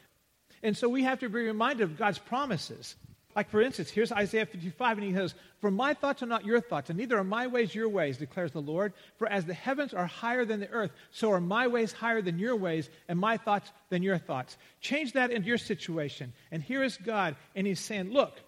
And 0.63 0.77
so 0.77 0.89
we 0.89 1.05
have 1.05 1.21
to 1.21 1.29
be 1.29 1.41
reminded 1.47 1.83
of 1.83 1.97
God's 1.97 2.19
promises. 2.19 2.97
Like, 3.37 3.51
for 3.51 3.61
instance, 3.61 3.91
here's 3.91 4.13
Isaiah 4.13 4.47
55, 4.47 4.99
and 4.99 5.07
he 5.07 5.13
says, 5.13 5.35
For 5.61 5.71
my 5.71 5.93
thoughts 5.93 6.23
are 6.23 6.27
not 6.27 6.45
your 6.45 6.61
thoughts, 6.61 6.89
and 6.89 6.99
neither 6.99 7.19
are 7.19 7.25
my 7.25 7.49
ways 7.49 7.75
your 7.75 7.89
ways, 7.89 8.17
declares 8.17 8.53
the 8.53 8.63
Lord. 8.63 8.93
For 9.17 9.27
as 9.27 9.45
the 9.45 9.55
heavens 9.55 9.93
are 9.93 10.07
higher 10.07 10.45
than 10.45 10.61
the 10.61 10.71
earth, 10.71 10.93
so 11.11 11.33
are 11.33 11.41
my 11.41 11.67
ways 11.67 11.93
higher 11.93 12.23
than 12.23 12.39
your 12.39 12.55
ways, 12.55 12.89
and 13.09 13.19
my 13.19 13.37
thoughts 13.37 13.73
than 13.91 14.05
your 14.05 14.19
thoughts. 14.19 14.57
Change 14.81 15.15
that 15.15 15.33
into 15.33 15.49
your 15.49 15.59
situation. 15.59 16.33
And 16.53 16.63
here 16.63 16.85
is 16.85 16.97
God, 16.97 17.35
and 17.57 17.67
he's 17.67 17.81
saying, 17.81 18.13
Look, 18.13 18.41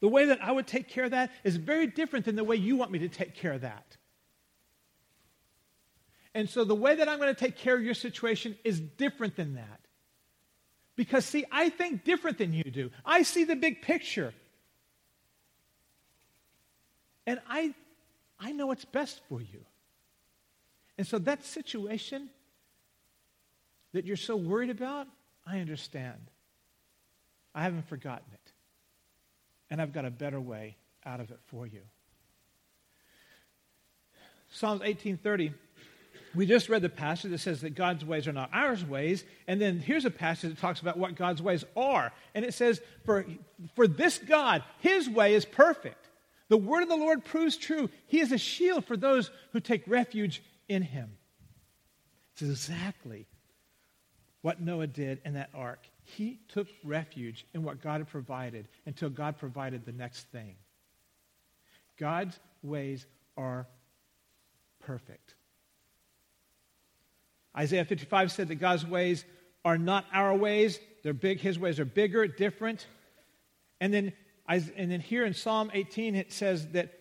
the 0.00 0.08
way 0.08 0.26
that 0.26 0.42
I 0.42 0.50
would 0.50 0.66
take 0.66 0.88
care 0.88 1.04
of 1.04 1.12
that 1.12 1.30
is 1.44 1.56
very 1.56 1.86
different 1.86 2.24
than 2.24 2.34
the 2.34 2.44
way 2.44 2.56
you 2.56 2.76
want 2.76 2.90
me 2.90 3.00
to 3.00 3.08
take 3.08 3.34
care 3.34 3.52
of 3.52 3.60
that. 3.60 3.96
And 6.34 6.48
so 6.48 6.64
the 6.64 6.74
way 6.74 6.96
that 6.96 7.08
I'm 7.08 7.18
going 7.18 7.34
to 7.34 7.38
take 7.38 7.56
care 7.56 7.76
of 7.76 7.82
your 7.82 7.94
situation 7.94 8.56
is 8.64 8.80
different 8.80 9.36
than 9.36 9.54
that. 9.54 9.79
Because, 11.00 11.24
see, 11.24 11.46
I 11.50 11.70
think 11.70 12.04
different 12.04 12.36
than 12.36 12.52
you 12.52 12.62
do. 12.62 12.90
I 13.06 13.22
see 13.22 13.44
the 13.44 13.56
big 13.56 13.80
picture. 13.80 14.34
And 17.26 17.40
I, 17.48 17.72
I 18.38 18.52
know 18.52 18.66
what's 18.66 18.84
best 18.84 19.22
for 19.26 19.40
you. 19.40 19.64
And 20.98 21.06
so 21.06 21.18
that 21.20 21.42
situation 21.42 22.28
that 23.94 24.04
you're 24.04 24.18
so 24.18 24.36
worried 24.36 24.68
about, 24.68 25.06
I 25.46 25.60
understand. 25.60 26.20
I 27.54 27.62
haven't 27.62 27.88
forgotten 27.88 28.26
it. 28.34 28.52
And 29.70 29.80
I've 29.80 29.94
got 29.94 30.04
a 30.04 30.10
better 30.10 30.38
way 30.38 30.76
out 31.06 31.20
of 31.20 31.30
it 31.30 31.38
for 31.46 31.66
you. 31.66 31.80
Psalms 34.50 34.82
18:30 34.82 35.54
we 36.34 36.46
just 36.46 36.68
read 36.68 36.82
the 36.82 36.88
passage 36.88 37.30
that 37.32 37.38
says 37.38 37.62
that 37.62 37.74
God's 37.74 38.04
ways 38.04 38.28
are 38.28 38.32
not 38.32 38.50
our 38.52 38.76
ways. 38.88 39.24
And 39.48 39.60
then 39.60 39.78
here's 39.78 40.04
a 40.04 40.10
passage 40.10 40.50
that 40.50 40.60
talks 40.60 40.80
about 40.80 40.96
what 40.96 41.16
God's 41.16 41.42
ways 41.42 41.64
are. 41.76 42.12
And 42.34 42.44
it 42.44 42.54
says, 42.54 42.80
For, 43.04 43.26
for 43.74 43.88
this 43.88 44.18
God, 44.18 44.62
his 44.78 45.08
way 45.08 45.34
is 45.34 45.44
perfect. 45.44 46.08
The 46.48 46.56
word 46.56 46.82
of 46.82 46.88
the 46.88 46.96
Lord 46.96 47.24
proves 47.24 47.56
true. 47.56 47.90
He 48.06 48.20
is 48.20 48.32
a 48.32 48.38
shield 48.38 48.84
for 48.84 48.96
those 48.96 49.30
who 49.52 49.60
take 49.60 49.82
refuge 49.86 50.42
in 50.68 50.82
him. 50.82 51.10
It's 52.32 52.42
exactly 52.42 53.26
what 54.42 54.60
Noah 54.60 54.86
did 54.86 55.20
in 55.24 55.34
that 55.34 55.50
ark. 55.54 55.86
He 56.04 56.40
took 56.48 56.68
refuge 56.82 57.46
in 57.54 57.62
what 57.62 57.82
God 57.82 57.98
had 57.98 58.08
provided 58.08 58.68
until 58.86 59.10
God 59.10 59.38
provided 59.38 59.84
the 59.84 59.92
next 59.92 60.28
thing. 60.30 60.56
God's 61.98 62.38
ways 62.62 63.06
are 63.36 63.66
perfect. 64.80 65.34
Isaiah 67.56 67.84
55 67.84 68.32
said 68.32 68.48
that 68.48 68.56
God's 68.56 68.86
ways 68.86 69.24
are 69.64 69.78
not 69.78 70.04
our 70.12 70.34
ways. 70.34 70.78
They're 71.02 71.12
big. 71.12 71.40
His 71.40 71.58
ways 71.58 71.80
are 71.80 71.84
bigger, 71.84 72.26
different. 72.26 72.86
And 73.80 73.92
then, 73.92 74.12
and 74.48 74.90
then 74.90 75.00
here 75.00 75.24
in 75.24 75.34
Psalm 75.34 75.70
18, 75.72 76.14
it 76.14 76.32
says 76.32 76.68
that 76.68 76.92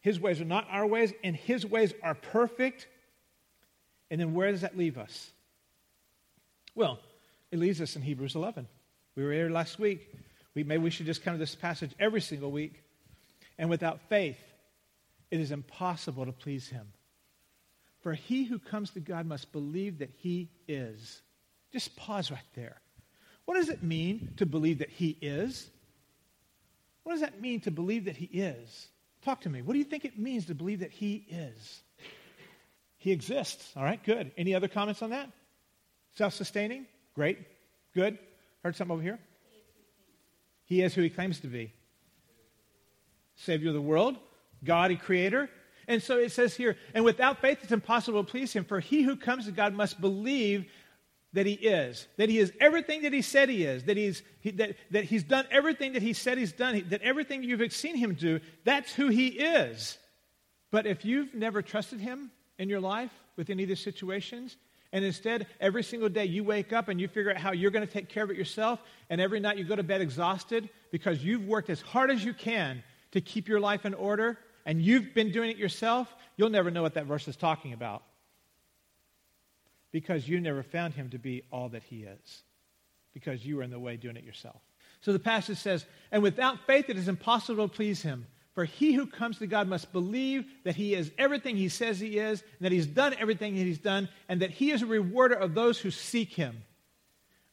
his 0.00 0.18
ways 0.18 0.40
are 0.40 0.46
not 0.46 0.66
our 0.70 0.86
ways, 0.86 1.12
and 1.22 1.36
his 1.36 1.64
ways 1.64 1.94
are 2.02 2.14
perfect. 2.14 2.88
And 4.10 4.20
then 4.20 4.34
where 4.34 4.50
does 4.50 4.62
that 4.62 4.76
leave 4.76 4.98
us? 4.98 5.30
Well, 6.74 6.98
it 7.50 7.58
leaves 7.58 7.80
us 7.80 7.96
in 7.96 8.02
Hebrews 8.02 8.34
11. 8.34 8.66
We 9.14 9.24
were 9.24 9.32
here 9.32 9.50
last 9.50 9.78
week. 9.78 10.12
We, 10.54 10.64
maybe 10.64 10.82
we 10.82 10.90
should 10.90 11.06
just 11.06 11.22
come 11.22 11.34
to 11.34 11.38
this 11.38 11.54
passage 11.54 11.92
every 12.00 12.20
single 12.20 12.50
week. 12.50 12.82
And 13.58 13.70
without 13.70 14.00
faith, 14.08 14.38
it 15.30 15.38
is 15.38 15.50
impossible 15.50 16.26
to 16.26 16.32
please 16.32 16.68
him. 16.68 16.88
For 18.02 18.14
he 18.14 18.44
who 18.44 18.58
comes 18.58 18.90
to 18.90 19.00
God 19.00 19.26
must 19.26 19.52
believe 19.52 19.98
that 19.98 20.10
he 20.16 20.50
is. 20.66 21.22
Just 21.72 21.96
pause 21.96 22.30
right 22.30 22.40
there. 22.54 22.80
What 23.44 23.54
does 23.54 23.68
it 23.68 23.82
mean 23.82 24.34
to 24.36 24.46
believe 24.46 24.78
that 24.78 24.90
he 24.90 25.16
is? 25.20 25.68
What 27.04 27.12
does 27.12 27.22
that 27.22 27.40
mean 27.40 27.60
to 27.60 27.70
believe 27.70 28.04
that 28.04 28.16
he 28.16 28.26
is? 28.26 28.88
Talk 29.24 29.42
to 29.42 29.48
me. 29.48 29.62
What 29.62 29.72
do 29.72 29.78
you 29.78 29.84
think 29.84 30.04
it 30.04 30.18
means 30.18 30.46
to 30.46 30.54
believe 30.54 30.80
that 30.80 30.90
he 30.90 31.24
is? 31.28 31.82
He 32.98 33.10
exists. 33.10 33.72
All 33.76 33.84
right, 33.84 34.02
good. 34.04 34.32
Any 34.36 34.54
other 34.54 34.68
comments 34.68 35.02
on 35.02 35.10
that? 35.10 35.30
Self 36.16 36.34
sustaining? 36.34 36.86
Great. 37.14 37.38
Good. 37.94 38.18
Heard 38.62 38.76
something 38.76 38.94
over 38.94 39.02
here? 39.02 39.18
He 40.64 40.82
is 40.82 40.94
who 40.94 41.02
he 41.02 41.10
claims 41.10 41.40
to 41.40 41.48
be 41.48 41.72
Savior 43.34 43.68
of 43.68 43.74
the 43.74 43.80
world, 43.80 44.16
God, 44.64 44.90
a 44.90 44.96
creator, 44.96 45.50
and 45.88 46.02
so 46.02 46.18
it 46.18 46.32
says 46.32 46.54
here, 46.54 46.76
and 46.94 47.04
without 47.04 47.40
faith 47.40 47.58
it's 47.62 47.72
impossible 47.72 48.24
to 48.24 48.30
please 48.30 48.52
him, 48.52 48.64
for 48.64 48.80
he 48.80 49.02
who 49.02 49.16
comes 49.16 49.46
to 49.46 49.52
God 49.52 49.74
must 49.74 50.00
believe 50.00 50.66
that 51.32 51.46
he 51.46 51.54
is, 51.54 52.06
that 52.18 52.28
he 52.28 52.38
is 52.38 52.52
everything 52.60 53.02
that 53.02 53.12
he 53.12 53.22
said 53.22 53.48
he 53.48 53.64
is, 53.64 53.84
that 53.84 53.96
he's, 53.96 54.22
he, 54.40 54.50
that, 54.52 54.76
that 54.90 55.04
he's 55.04 55.22
done 55.22 55.46
everything 55.50 55.94
that 55.94 56.02
he 56.02 56.12
said 56.12 56.36
he's 56.36 56.52
done, 56.52 56.84
that 56.90 57.02
everything 57.02 57.42
you've 57.42 57.72
seen 57.72 57.96
him 57.96 58.14
do, 58.14 58.38
that's 58.64 58.92
who 58.92 59.08
he 59.08 59.28
is. 59.28 59.98
But 60.70 60.86
if 60.86 61.04
you've 61.04 61.34
never 61.34 61.62
trusted 61.62 62.00
him 62.00 62.30
in 62.58 62.68
your 62.68 62.80
life 62.80 63.10
with 63.36 63.50
any 63.50 63.62
of 63.62 63.68
these 63.68 63.80
situations, 63.82 64.56
and 64.92 65.04
instead 65.04 65.46
every 65.58 65.82
single 65.82 66.10
day 66.10 66.26
you 66.26 66.44
wake 66.44 66.72
up 66.72 66.88
and 66.88 67.00
you 67.00 67.08
figure 67.08 67.30
out 67.30 67.38
how 67.38 67.52
you're 67.52 67.70
going 67.70 67.86
to 67.86 67.92
take 67.92 68.10
care 68.10 68.24
of 68.24 68.30
it 68.30 68.36
yourself, 68.36 68.80
and 69.08 69.20
every 69.20 69.40
night 69.40 69.56
you 69.56 69.64
go 69.64 69.76
to 69.76 69.82
bed 69.82 70.02
exhausted 70.02 70.68
because 70.90 71.24
you've 71.24 71.46
worked 71.46 71.70
as 71.70 71.80
hard 71.80 72.10
as 72.10 72.22
you 72.22 72.34
can 72.34 72.82
to 73.12 73.20
keep 73.22 73.48
your 73.48 73.60
life 73.60 73.86
in 73.86 73.94
order, 73.94 74.38
and 74.64 74.80
you've 74.80 75.14
been 75.14 75.32
doing 75.32 75.50
it 75.50 75.56
yourself, 75.56 76.14
you'll 76.36 76.50
never 76.50 76.70
know 76.70 76.82
what 76.82 76.94
that 76.94 77.06
verse 77.06 77.26
is 77.28 77.36
talking 77.36 77.72
about. 77.72 78.02
Because 79.90 80.28
you 80.28 80.40
never 80.40 80.62
found 80.62 80.94
him 80.94 81.10
to 81.10 81.18
be 81.18 81.42
all 81.52 81.68
that 81.70 81.82
he 81.82 82.04
is. 82.04 82.42
Because 83.12 83.44
you 83.44 83.56
were 83.56 83.62
in 83.62 83.70
the 83.70 83.78
way 83.78 83.96
doing 83.96 84.16
it 84.16 84.24
yourself. 84.24 84.60
So 85.02 85.12
the 85.12 85.18
passage 85.18 85.58
says, 85.58 85.84
And 86.10 86.22
without 86.22 86.66
faith 86.66 86.88
it 86.88 86.96
is 86.96 87.08
impossible 87.08 87.68
to 87.68 87.74
please 87.74 88.02
him. 88.02 88.26
For 88.54 88.64
he 88.64 88.92
who 88.92 89.06
comes 89.06 89.38
to 89.38 89.46
God 89.46 89.66
must 89.66 89.92
believe 89.92 90.44
that 90.64 90.76
he 90.76 90.94
is 90.94 91.10
everything 91.16 91.56
he 91.56 91.68
says 91.68 91.98
he 91.98 92.18
is, 92.18 92.42
and 92.42 92.66
that 92.66 92.72
he's 92.72 92.86
done 92.86 93.14
everything 93.18 93.56
that 93.56 93.62
he's 93.62 93.78
done, 93.78 94.08
and 94.28 94.42
that 94.42 94.50
he 94.50 94.70
is 94.70 94.82
a 94.82 94.86
rewarder 94.86 95.34
of 95.34 95.54
those 95.54 95.78
who 95.78 95.90
seek 95.90 96.32
him. 96.32 96.62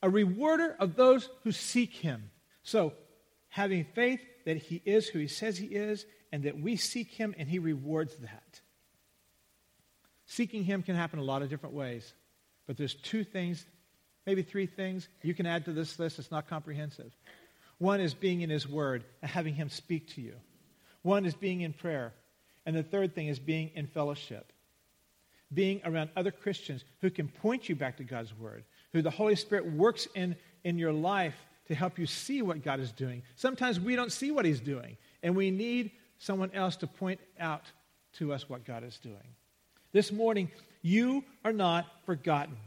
A 0.01 0.09
rewarder 0.09 0.75
of 0.77 0.95
those 0.95 1.29
who 1.43 1.51
seek 1.51 1.93
him. 1.93 2.31
So, 2.63 2.93
having 3.49 3.83
faith 3.83 4.21
that 4.45 4.57
he 4.57 4.81
is 4.85 5.07
who 5.07 5.19
he 5.19 5.27
says 5.27 5.57
he 5.57 5.67
is, 5.67 6.05
and 6.31 6.43
that 6.43 6.59
we 6.59 6.75
seek 6.75 7.09
him 7.09 7.35
and 7.37 7.49
he 7.49 7.59
rewards 7.59 8.15
that. 8.17 8.61
Seeking 10.25 10.63
him 10.63 10.83
can 10.83 10.95
happen 10.95 11.19
a 11.19 11.23
lot 11.23 11.41
of 11.41 11.49
different 11.49 11.75
ways, 11.75 12.13
but 12.67 12.77
there's 12.77 12.93
two 12.93 13.23
things, 13.23 13.65
maybe 14.25 14.43
three 14.43 14.67
things 14.67 15.07
you 15.23 15.33
can 15.33 15.47
add 15.47 15.65
to 15.65 15.73
this 15.73 15.97
list. 15.97 16.19
It's 16.19 16.31
not 16.31 16.47
comprehensive. 16.47 17.11
One 17.79 17.99
is 17.99 18.13
being 18.13 18.41
in 18.41 18.49
his 18.49 18.67
word 18.67 19.03
and 19.21 19.31
having 19.31 19.55
him 19.55 19.69
speak 19.69 20.09
to 20.15 20.21
you. 20.21 20.35
One 21.01 21.25
is 21.25 21.33
being 21.33 21.61
in 21.61 21.73
prayer. 21.73 22.13
And 22.65 22.75
the 22.75 22.83
third 22.83 23.15
thing 23.15 23.27
is 23.27 23.39
being 23.39 23.71
in 23.73 23.87
fellowship. 23.87 24.51
Being 25.51 25.81
around 25.83 26.11
other 26.15 26.29
Christians 26.29 26.83
who 27.01 27.09
can 27.09 27.27
point 27.27 27.67
you 27.67 27.75
back 27.75 27.97
to 27.97 28.03
God's 28.03 28.37
word, 28.37 28.65
who 28.93 29.01
the 29.01 29.09
Holy 29.09 29.35
Spirit 29.35 29.71
works 29.71 30.07
in, 30.13 30.35
in 30.63 30.77
your 30.77 30.93
life 30.93 31.33
to 31.69 31.75
help 31.75 31.97
you 31.97 32.05
see 32.05 32.41
what 32.41 32.63
God 32.63 32.79
is 32.79 32.91
doing. 32.91 33.21
Sometimes 33.35 33.79
we 33.79 33.95
don't 33.95 34.11
see 34.11 34.31
what 34.31 34.43
he's 34.43 34.59
doing, 34.59 34.97
and 35.23 35.35
we 35.35 35.51
need 35.51 35.91
someone 36.17 36.51
else 36.53 36.75
to 36.77 36.87
point 36.87 37.19
out 37.39 37.61
to 38.13 38.33
us 38.33 38.49
what 38.49 38.65
God 38.65 38.83
is 38.83 38.97
doing. 38.97 39.15
This 39.91 40.11
morning, 40.11 40.51
you 40.81 41.23
are 41.45 41.53
not 41.53 41.85
forgotten. 42.05 42.57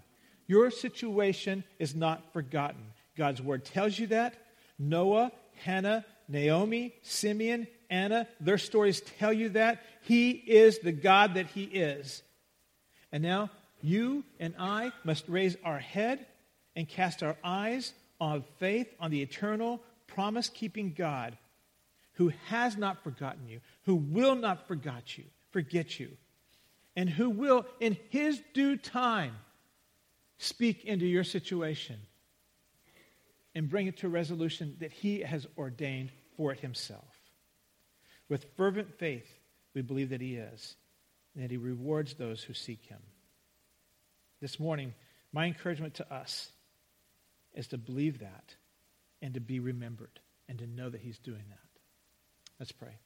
Your 0.47 0.71
situation 0.71 1.65
is 1.79 1.95
not 1.95 2.33
forgotten. 2.33 2.81
God's 3.17 3.43
word 3.43 3.65
tells 3.65 3.99
you 3.99 4.07
that. 4.09 4.35
Noah, 4.79 5.33
Hannah, 5.65 6.05
Naomi, 6.29 6.95
Simeon, 7.03 7.67
Anna, 7.91 8.29
their 8.41 8.59
stories 8.59 9.01
tell 9.19 9.33
you 9.33 9.51
that. 9.51 9.83
He 10.03 10.31
is 10.31 10.79
the 10.79 10.93
God 10.93 11.35
that 11.35 11.49
He 11.49 11.65
is. 11.65 12.23
And 13.11 13.23
now 13.23 13.51
you 13.83 14.25
and 14.39 14.55
I 14.59 14.93
must 15.03 15.29
raise 15.29 15.57
our 15.65 15.79
head 15.79 16.25
and 16.77 16.89
cast 16.89 17.23
our 17.23 17.37
eyes 17.43 17.93
on 18.23 18.45
faith 18.61 18.87
on 19.01 19.11
the 19.11 19.21
eternal, 19.21 19.83
promise 20.07 20.49
keeping 20.49 20.93
God 20.93 21.37
who 22.13 22.31
has 22.47 22.77
not 22.77 23.03
forgotten 23.03 23.49
you, 23.49 23.61
who 23.83 23.97
will 23.97 24.37
not 24.37 24.69
forget 24.69 25.19
you, 25.19 25.25
forget 25.51 25.99
you, 25.99 26.09
and 26.95 27.11
who 27.11 27.29
will, 27.29 27.67
in 27.81 27.97
his 28.11 28.41
due 28.55 28.77
time, 28.77 29.35
speak 30.39 30.85
into 30.85 31.05
your 31.05 31.25
situation 31.25 31.99
and 33.57 33.69
bring 33.69 33.89
it 33.89 33.97
to 33.99 34.07
a 34.07 34.11
resolution 34.11 34.77
that 34.79 34.93
he 34.93 35.23
has 35.23 35.47
ordained 35.59 36.13
for 36.37 36.53
it 36.53 36.61
himself. 36.61 37.19
With 38.29 38.47
fervent 38.57 38.99
faith, 38.99 39.27
we 39.75 39.83
believe 39.83 40.11
that 40.11 40.21
he 40.21 40.37
is, 40.37 40.77
and 41.35 41.43
that 41.43 41.51
he 41.51 41.57
rewards 41.57 42.15
those 42.15 42.41
who 42.43 42.55
seek 42.55 42.85
him. 42.85 43.01
This 44.41 44.61
morning, 44.61 44.95
my 45.33 45.47
encouragement 45.47 45.95
to 45.95 46.15
us 46.15 46.51
is 47.55 47.67
to 47.69 47.79
believe 47.79 48.19
that 48.19 48.57
and 49.21 49.35
to 49.35 49.41
be 49.41 49.61
remembered 49.61 50.21
and 50.49 50.59
to 50.59 50.67
know 50.67 50.91
that 50.91 51.01
he's 51.01 51.19
doing 51.19 51.45
that. 51.51 51.81
Let's 52.59 52.73
pray. 52.73 52.99